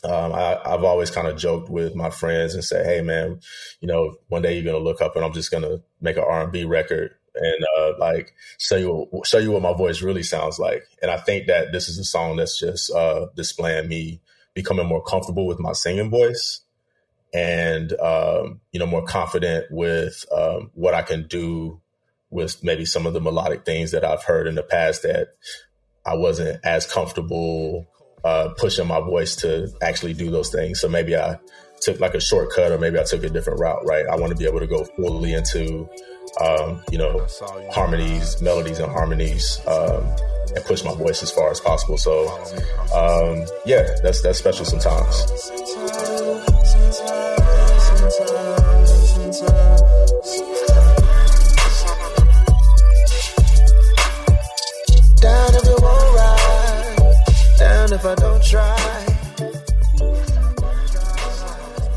um, 0.04 0.34
I, 0.34 0.60
have 0.66 0.84
always 0.84 1.12
kind 1.12 1.28
of 1.28 1.38
joked 1.38 1.70
with 1.70 1.96
my 1.96 2.10
friends 2.10 2.54
and 2.54 2.64
say, 2.64 2.84
"Hey, 2.84 3.02
man, 3.02 3.40
you 3.80 3.88
know, 3.88 4.16
one 4.28 4.42
day 4.42 4.56
you're 4.56 4.72
gonna 4.72 4.84
look 4.84 5.02
up 5.02 5.16
and 5.16 5.26
I'm 5.26 5.34
just 5.34 5.52
gonna 5.52 5.80
make 6.02 6.18
an 6.18 6.24
R&B 6.24 6.66
record 6.66 7.16
and 7.36 7.66
uh, 7.78 7.94
like 8.00 8.34
show 8.58 8.76
you 8.76 9.10
show 9.26 9.38
you 9.38 9.52
what 9.52 9.62
my 9.62 9.74
voice 9.74 10.02
really 10.02 10.24
sounds 10.24 10.60
like." 10.60 10.84
And 11.02 11.10
I 11.12 11.18
think 11.18 11.48
that 11.48 11.72
this 11.72 11.90
is 11.90 11.98
a 11.98 12.04
song 12.04 12.38
that's 12.38 12.60
just 12.60 12.92
uh, 12.92 13.28
displaying 13.36 13.88
me 13.90 14.22
becoming 14.54 14.88
more 14.88 15.04
comfortable 15.04 15.46
with 15.46 15.60
my 15.60 15.74
singing 15.74 16.10
voice 16.10 16.62
and 17.34 17.94
um, 18.00 18.62
you 18.72 18.80
know 18.80 18.86
more 18.86 19.04
confident 19.06 19.66
with 19.70 20.26
um, 20.32 20.72
what 20.74 20.94
I 20.94 21.02
can 21.02 21.28
do 21.28 21.82
with 22.30 22.63
maybe 22.63 22.86
some 22.86 23.06
of 23.06 23.13
the 23.13 23.22
melodic 23.22 23.66
things 23.66 23.92
that 23.92 24.04
I've 24.04 24.24
heard 24.24 24.48
in 24.48 24.56
the 24.56 24.63
past 24.63 25.04
that 25.04 25.30
I 26.06 26.16
wasn't 26.16 26.60
as 26.66 26.86
comfortable 26.86 27.88
uh, 28.24 28.50
pushing 28.58 28.88
my 28.88 29.00
voice 29.00 29.36
to 29.38 29.70
actually 29.82 30.13
do 30.13 30.32
those 30.32 30.50
things. 30.50 30.80
So 30.80 30.90
maybe 30.90 31.16
I 31.16 31.40
took 31.82 32.00
like 32.00 32.13
a 32.13 32.20
shortcut, 32.20 32.72
or 32.72 32.78
maybe 32.78 33.00
I 33.00 33.04
took 33.04 33.24
a 33.24 33.30
different 33.30 33.60
route. 33.60 33.86
Right? 33.86 34.06
I 34.08 34.16
want 34.16 34.32
to 34.32 34.38
be 34.38 34.46
able 34.46 34.60
to 34.60 34.68
go 34.68 34.84
fully 34.84 35.34
into, 35.34 35.88
um, 36.42 36.82
you 36.92 36.98
know, 36.98 37.26
harmonies, 37.72 38.42
melodies, 38.42 38.80
and 38.80 38.92
harmonies, 38.92 39.62
um, 39.68 40.04
and 40.56 40.66
push 40.66 40.84
my 40.84 40.94
voice 40.96 41.24
as 41.24 41.32
far 41.32 41.52
as 41.52 41.60
possible. 41.60 41.98
So, 41.98 42.28
um, 42.96 43.46
yeah, 43.66 43.88
that's 44.02 44.22
that's 44.22 44.40
special 44.40 44.66
sometimes. 44.66 45.24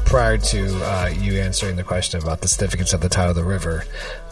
Prior 0.04 0.36
to 0.36 0.84
uh, 0.84 1.10
you 1.18 1.40
answering 1.40 1.76
the 1.76 1.82
question 1.82 2.20
about 2.20 2.42
the 2.42 2.48
significance 2.48 2.92
of 2.92 3.00
the 3.00 3.08
title 3.08 3.30
of 3.30 3.36
the 3.36 3.44
river, 3.44 3.84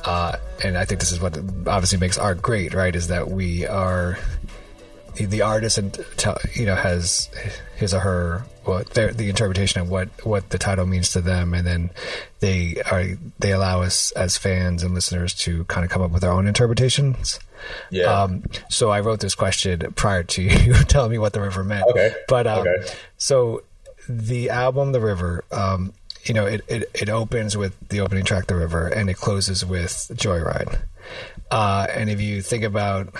uh, 0.04 0.36
and 0.62 0.76
I 0.76 0.84
think 0.84 1.00
this 1.00 1.10
is 1.10 1.20
what 1.20 1.38
obviously 1.66 1.98
makes 1.98 2.18
art 2.18 2.42
great, 2.42 2.74
right? 2.74 2.94
Is 2.94 3.08
that 3.08 3.30
we 3.30 3.66
are 3.66 4.18
the 5.26 5.42
artist 5.42 5.78
and 5.78 5.98
you 6.54 6.66
know 6.66 6.74
has 6.74 7.30
his 7.76 7.94
or 7.94 8.00
her 8.00 8.44
well 8.66 8.82
the 8.94 9.28
interpretation 9.28 9.80
of 9.80 9.88
what 9.88 10.08
what 10.24 10.50
the 10.50 10.58
title 10.58 10.86
means 10.86 11.10
to 11.12 11.20
them. 11.20 11.54
And 11.54 11.66
then 11.66 11.90
they 12.40 12.82
are 12.90 13.04
they 13.38 13.52
allow 13.52 13.82
us 13.82 14.12
as 14.12 14.36
fans 14.36 14.82
and 14.82 14.94
listeners 14.94 15.34
to 15.34 15.64
kind 15.64 15.84
of 15.84 15.90
come 15.90 16.02
up 16.02 16.10
with 16.10 16.24
our 16.24 16.32
own 16.32 16.46
interpretations. 16.46 17.40
Yeah. 17.90 18.04
Um, 18.04 18.44
so 18.68 18.90
i 18.90 19.00
wrote 19.00 19.18
this 19.20 19.34
question 19.34 19.80
prior 19.96 20.22
to 20.22 20.42
you 20.64 20.74
telling 20.84 21.10
me 21.10 21.18
what 21.18 21.32
the 21.32 21.40
river 21.40 21.64
meant. 21.64 21.86
Okay. 21.88 22.14
But 22.28 22.46
um, 22.46 22.60
okay. 22.60 22.88
so 23.16 23.62
the 24.08 24.50
album 24.50 24.92
the 24.92 25.00
river 25.00 25.44
um, 25.52 25.92
you 26.24 26.34
know 26.34 26.46
it, 26.46 26.62
it 26.68 26.90
it 26.94 27.08
opens 27.08 27.56
with 27.56 27.76
the 27.88 28.00
opening 28.00 28.24
track 28.24 28.46
the 28.46 28.56
river 28.56 28.86
and 28.88 29.08
it 29.10 29.16
closes 29.16 29.64
with 29.64 29.92
joyride. 30.14 30.80
Uh, 31.50 31.86
and 31.90 32.10
if 32.10 32.20
you 32.20 32.42
think 32.42 32.64
about 32.64 33.14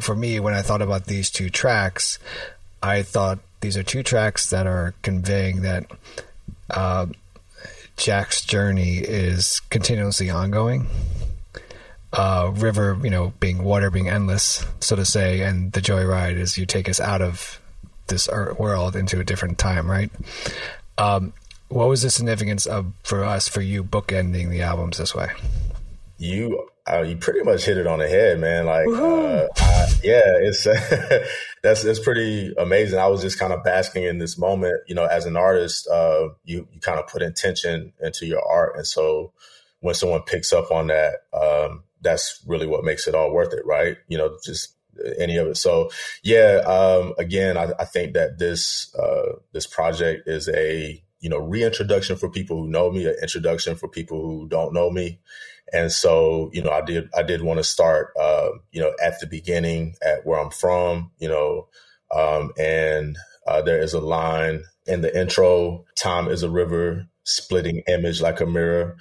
for 0.00 0.14
me, 0.14 0.40
when 0.40 0.54
I 0.54 0.62
thought 0.62 0.82
about 0.82 1.06
these 1.06 1.30
two 1.30 1.50
tracks, 1.50 2.18
I 2.82 3.02
thought 3.02 3.38
these 3.60 3.76
are 3.76 3.82
two 3.82 4.02
tracks 4.02 4.50
that 4.50 4.66
are 4.66 4.94
conveying 5.02 5.62
that 5.62 5.86
uh, 6.70 7.06
Jack's 7.96 8.44
journey 8.44 8.98
is 8.98 9.60
continuously 9.70 10.30
ongoing. 10.30 10.86
Uh, 12.12 12.50
river, 12.56 12.98
you 13.02 13.10
know, 13.10 13.32
being 13.38 13.62
water, 13.62 13.90
being 13.90 14.08
endless, 14.08 14.64
so 14.80 14.96
to 14.96 15.04
say, 15.04 15.42
and 15.42 15.72
the 15.72 15.80
joyride 15.80 16.36
is 16.36 16.58
you 16.58 16.66
take 16.66 16.88
us 16.88 16.98
out 16.98 17.22
of 17.22 17.60
this 18.08 18.28
world 18.58 18.96
into 18.96 19.20
a 19.20 19.24
different 19.24 19.58
time, 19.58 19.88
right? 19.88 20.10
Um, 20.98 21.32
what 21.68 21.88
was 21.88 22.02
the 22.02 22.10
significance 22.10 22.66
of 22.66 22.92
for 23.04 23.24
us 23.24 23.46
for 23.46 23.60
you 23.60 23.84
bookending 23.84 24.50
the 24.50 24.62
albums 24.62 24.98
this 24.98 25.14
way? 25.14 25.28
You 26.18 26.68
uh, 26.90 27.02
you 27.02 27.16
pretty 27.16 27.42
much 27.42 27.64
hit 27.64 27.78
it 27.78 27.86
on 27.86 28.00
the 28.00 28.08
head, 28.08 28.40
man. 28.40 28.66
Like, 28.66 28.88
uh, 28.88 29.46
Yeah, 30.02 30.38
it's 30.40 30.64
that's 31.62 31.82
that's 31.82 31.98
pretty 31.98 32.54
amazing. 32.58 32.98
I 32.98 33.08
was 33.08 33.22
just 33.22 33.38
kind 33.38 33.52
of 33.52 33.62
basking 33.64 34.04
in 34.04 34.18
this 34.18 34.38
moment. 34.38 34.80
You 34.86 34.94
know, 34.94 35.04
as 35.04 35.26
an 35.26 35.36
artist, 35.36 35.88
uh, 35.88 36.28
you 36.44 36.66
you 36.72 36.80
kind 36.80 36.98
of 36.98 37.06
put 37.06 37.22
intention 37.22 37.92
into 38.00 38.26
your 38.26 38.42
art, 38.46 38.76
and 38.76 38.86
so 38.86 39.32
when 39.80 39.94
someone 39.94 40.22
picks 40.22 40.52
up 40.52 40.70
on 40.70 40.88
that, 40.88 41.14
um, 41.32 41.84
that's 42.02 42.42
really 42.46 42.66
what 42.66 42.84
makes 42.84 43.06
it 43.06 43.14
all 43.14 43.32
worth 43.32 43.52
it, 43.52 43.64
right? 43.66 43.96
You 44.08 44.18
know, 44.18 44.38
just 44.44 44.74
any 45.18 45.36
of 45.36 45.46
it. 45.46 45.56
So, 45.56 45.90
yeah, 46.22 46.62
um, 46.66 47.14
again, 47.18 47.56
I, 47.56 47.72
I, 47.78 47.84
think 47.84 48.14
that 48.14 48.38
this 48.38 48.94
uh, 48.94 49.36
this 49.52 49.66
project 49.66 50.28
is 50.28 50.48
a 50.48 51.02
you 51.20 51.30
know 51.30 51.38
reintroduction 51.38 52.16
for 52.16 52.28
people 52.28 52.58
who 52.58 52.68
know 52.68 52.90
me, 52.90 53.06
an 53.06 53.16
introduction 53.22 53.76
for 53.76 53.88
people 53.88 54.20
who 54.20 54.48
don't 54.48 54.74
know 54.74 54.90
me 54.90 55.18
and 55.72 55.92
so, 55.92 56.50
you 56.52 56.62
know, 56.62 56.70
I 56.70 56.80
did 56.80 57.08
I 57.16 57.22
did 57.22 57.42
want 57.42 57.58
to 57.58 57.64
start, 57.64 58.12
uh, 58.18 58.50
you 58.72 58.80
know, 58.80 58.92
at 59.02 59.20
the 59.20 59.26
beginning, 59.26 59.96
at 60.02 60.26
where 60.26 60.38
I'm 60.38 60.50
from, 60.50 61.12
you 61.18 61.28
know, 61.28 61.68
um, 62.14 62.52
and 62.58 63.16
uh, 63.46 63.62
there 63.62 63.80
is 63.80 63.94
a 63.94 64.00
line 64.00 64.64
in 64.86 65.00
the 65.00 65.18
intro: 65.18 65.84
"Time 65.96 66.28
is 66.28 66.42
a 66.42 66.50
river, 66.50 67.06
splitting 67.24 67.82
image 67.88 68.20
like 68.20 68.40
a 68.40 68.46
mirror. 68.46 68.96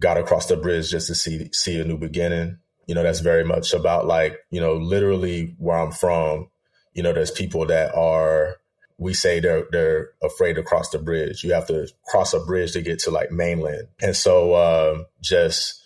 Got 0.00 0.18
across 0.18 0.46
the 0.46 0.56
bridge 0.56 0.90
just 0.90 1.06
to 1.08 1.14
see 1.14 1.48
see 1.52 1.80
a 1.80 1.84
new 1.84 1.98
beginning." 1.98 2.58
You 2.86 2.94
know, 2.94 3.02
that's 3.02 3.20
very 3.20 3.44
much 3.44 3.72
about 3.72 4.06
like, 4.06 4.38
you 4.50 4.60
know, 4.60 4.74
literally 4.74 5.54
where 5.58 5.78
I'm 5.78 5.92
from. 5.92 6.48
You 6.94 7.02
know, 7.02 7.12
there's 7.12 7.30
people 7.30 7.66
that 7.66 7.94
are 7.94 8.56
we 8.98 9.14
say 9.14 9.40
they're 9.40 9.66
they're 9.70 10.10
afraid 10.22 10.54
to 10.54 10.62
cross 10.62 10.90
the 10.90 10.98
bridge. 10.98 11.42
You 11.44 11.54
have 11.54 11.66
to 11.68 11.88
cross 12.06 12.34
a 12.34 12.40
bridge 12.40 12.72
to 12.72 12.82
get 12.82 12.98
to 13.00 13.10
like 13.10 13.30
mainland, 13.30 13.88
and 14.00 14.16
so 14.16 14.54
um, 14.56 15.06
just 15.20 15.81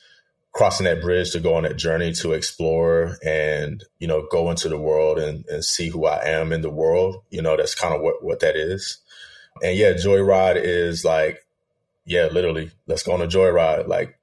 crossing 0.57 0.85
that 0.85 1.03
bridge 1.03 1.33
to 1.33 1.39
go 1.39 1.55
on 1.55 1.65
that 1.65 1.77
journey 1.77 2.13
to 2.15 2.33
explore 2.33 3.19
and 3.23 3.85
you 3.99 4.09
know 4.09 4.27
go 4.33 4.51
into 4.51 4.71
the 4.71 4.79
world 4.79 5.19
and, 5.19 5.45
and 5.51 5.63
see 5.63 5.91
who 5.91 6.07
I 6.07 6.25
am 6.25 6.51
in 6.51 6.63
the 6.63 6.71
world. 6.71 7.23
You 7.29 7.43
know, 7.43 7.59
that's 7.59 7.75
kind 7.75 7.95
of 7.95 8.01
what 8.01 8.25
what 8.25 8.41
that 8.41 8.57
is. 8.57 8.99
And 9.63 9.77
yeah, 9.77 9.93
Joyride 9.93 10.57
is 10.57 11.05
like, 11.05 11.47
yeah, 12.07 12.27
literally, 12.27 12.71
let's 12.87 13.03
go 13.03 13.13
on 13.13 13.21
a 13.21 13.27
joyride. 13.27 13.87
Like, 13.87 14.19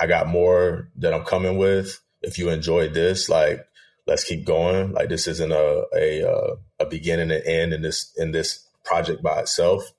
I 0.00 0.06
got 0.06 0.26
more 0.26 0.88
that 0.96 1.12
I'm 1.12 1.24
coming 1.24 1.58
with. 1.58 2.00
If 2.22 2.38
you 2.38 2.48
enjoyed 2.48 2.94
this, 2.94 3.28
like, 3.28 3.66
let's 4.06 4.24
keep 4.24 4.46
going. 4.46 4.92
Like, 4.92 5.10
this 5.10 5.28
isn't 5.28 5.52
a 5.52 5.84
a 5.94 6.26
uh, 6.26 6.56
a 6.80 6.86
beginning 6.86 7.30
and 7.30 7.44
end 7.44 7.74
in 7.74 7.82
this 7.82 8.10
in 8.16 8.32
this 8.32 8.66
project 8.84 9.22
by 9.22 9.40
itself. 9.40 9.92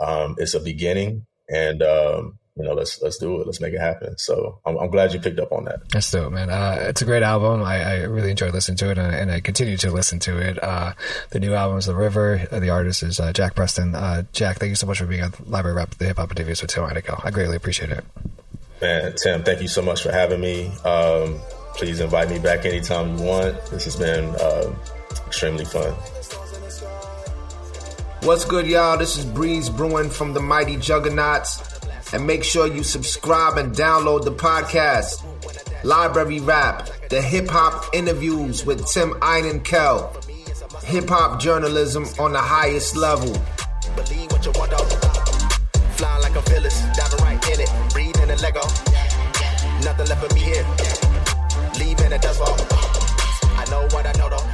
Um, 0.00 0.36
it's 0.38 0.54
a 0.54 0.60
beginning, 0.60 1.26
and 1.48 1.82
um, 1.82 2.38
you 2.56 2.62
know, 2.62 2.72
let's 2.72 3.02
let's 3.02 3.18
do 3.18 3.40
it. 3.40 3.46
Let's 3.46 3.60
make 3.60 3.74
it 3.74 3.80
happen. 3.80 4.16
So 4.16 4.60
I'm, 4.64 4.76
I'm 4.78 4.90
glad 4.90 5.12
you 5.12 5.18
picked 5.18 5.40
up 5.40 5.50
on 5.50 5.64
that. 5.64 5.88
That's 5.90 6.08
dope, 6.10 6.32
man. 6.32 6.50
Uh, 6.50 6.76
it's 6.88 7.02
a 7.02 7.04
great 7.04 7.24
album. 7.24 7.62
I, 7.62 7.82
I 7.82 8.02
really 8.02 8.30
enjoyed 8.30 8.54
listening 8.54 8.76
to 8.78 8.90
it, 8.90 8.98
and, 8.98 9.12
and, 9.12 9.30
I 9.32 9.40
continue 9.40 9.76
to 9.78 9.90
listen 9.90 10.20
to 10.20 10.38
it. 10.38 10.62
Uh, 10.62 10.92
the 11.30 11.40
new 11.40 11.54
album 11.54 11.78
is 11.78 11.86
The 11.86 11.96
River. 11.96 12.46
Uh, 12.52 12.60
the 12.60 12.70
artist 12.70 13.02
is 13.02 13.18
uh, 13.18 13.32
Jack 13.32 13.56
Preston. 13.56 13.96
Uh, 13.96 14.22
Jack, 14.32 14.58
thank 14.58 14.70
you 14.70 14.76
so 14.76 14.86
much 14.86 14.98
for 14.98 15.06
being 15.06 15.22
on 15.22 15.32
Library 15.46 15.76
Rap, 15.76 15.96
the 15.96 16.04
Hip 16.04 16.18
Hop 16.18 16.30
Interviews 16.30 16.62
with 16.62 16.70
Tim 16.70 16.84
Einenkel. 16.84 17.20
I 17.24 17.32
greatly 17.32 17.56
appreciate 17.56 17.90
it. 17.90 18.04
Man, 18.80 19.14
Tim, 19.16 19.42
thank 19.42 19.60
you 19.60 19.68
so 19.68 19.82
much 19.82 20.04
for 20.04 20.12
having 20.12 20.40
me. 20.40 20.68
Um, 20.84 21.40
please 21.74 21.98
invite 21.98 22.30
me 22.30 22.38
back 22.38 22.64
anytime 22.64 23.18
you 23.18 23.24
want. 23.24 23.66
This 23.66 23.84
has 23.84 23.96
been 23.96 24.26
uh, 24.36 24.72
extremely 25.26 25.64
fun. 25.64 25.92
What's 28.22 28.44
good, 28.44 28.66
y'all? 28.66 28.96
This 28.96 29.18
is 29.18 29.24
Breeze 29.24 29.68
Brewin 29.68 30.08
from 30.08 30.32
the 30.32 30.40
Mighty 30.40 30.76
Juggaknots. 30.76 31.73
And 32.12 32.26
make 32.26 32.44
sure 32.44 32.66
you 32.66 32.82
subscribe 32.82 33.56
and 33.58 33.74
download 33.74 34.24
the 34.24 34.32
podcast, 34.32 35.24
Library 35.84 36.40
Rap, 36.40 36.88
the 37.08 37.20
hip 37.20 37.48
hop 37.48 37.94
interviews 37.94 38.64
with 38.64 38.86
Tim 38.86 39.10
Einenkel. 39.14 40.22
Hip 40.84 41.08
hop 41.08 41.40
journalism 41.40 42.04
on 42.18 42.32
the 42.32 42.38
highest 42.38 42.96
level. 42.96 43.32
Believe 43.96 44.30
what 44.30 44.44
you 44.44 44.52
want. 44.52 44.72
Flying 45.96 46.22
like 46.22 46.36
a 46.36 46.42
Phyllis, 46.42 46.82
diving 46.96 47.24
right 47.24 47.50
in 47.50 47.60
it, 47.60 47.70
breathing 47.90 48.30
a 48.30 48.36
Lego. 48.36 48.60
Nothing 49.82 50.06
left 50.06 50.26
for 50.26 50.34
me 50.34 50.40
here. 50.40 50.66
Leaving 51.78 52.12
a 52.12 52.18
dust 52.18 52.40
ball. 52.40 52.56
I 53.56 53.64
know 53.70 53.88
what 53.92 54.06
I 54.06 54.12
know, 54.18 54.28
though. 54.28 54.53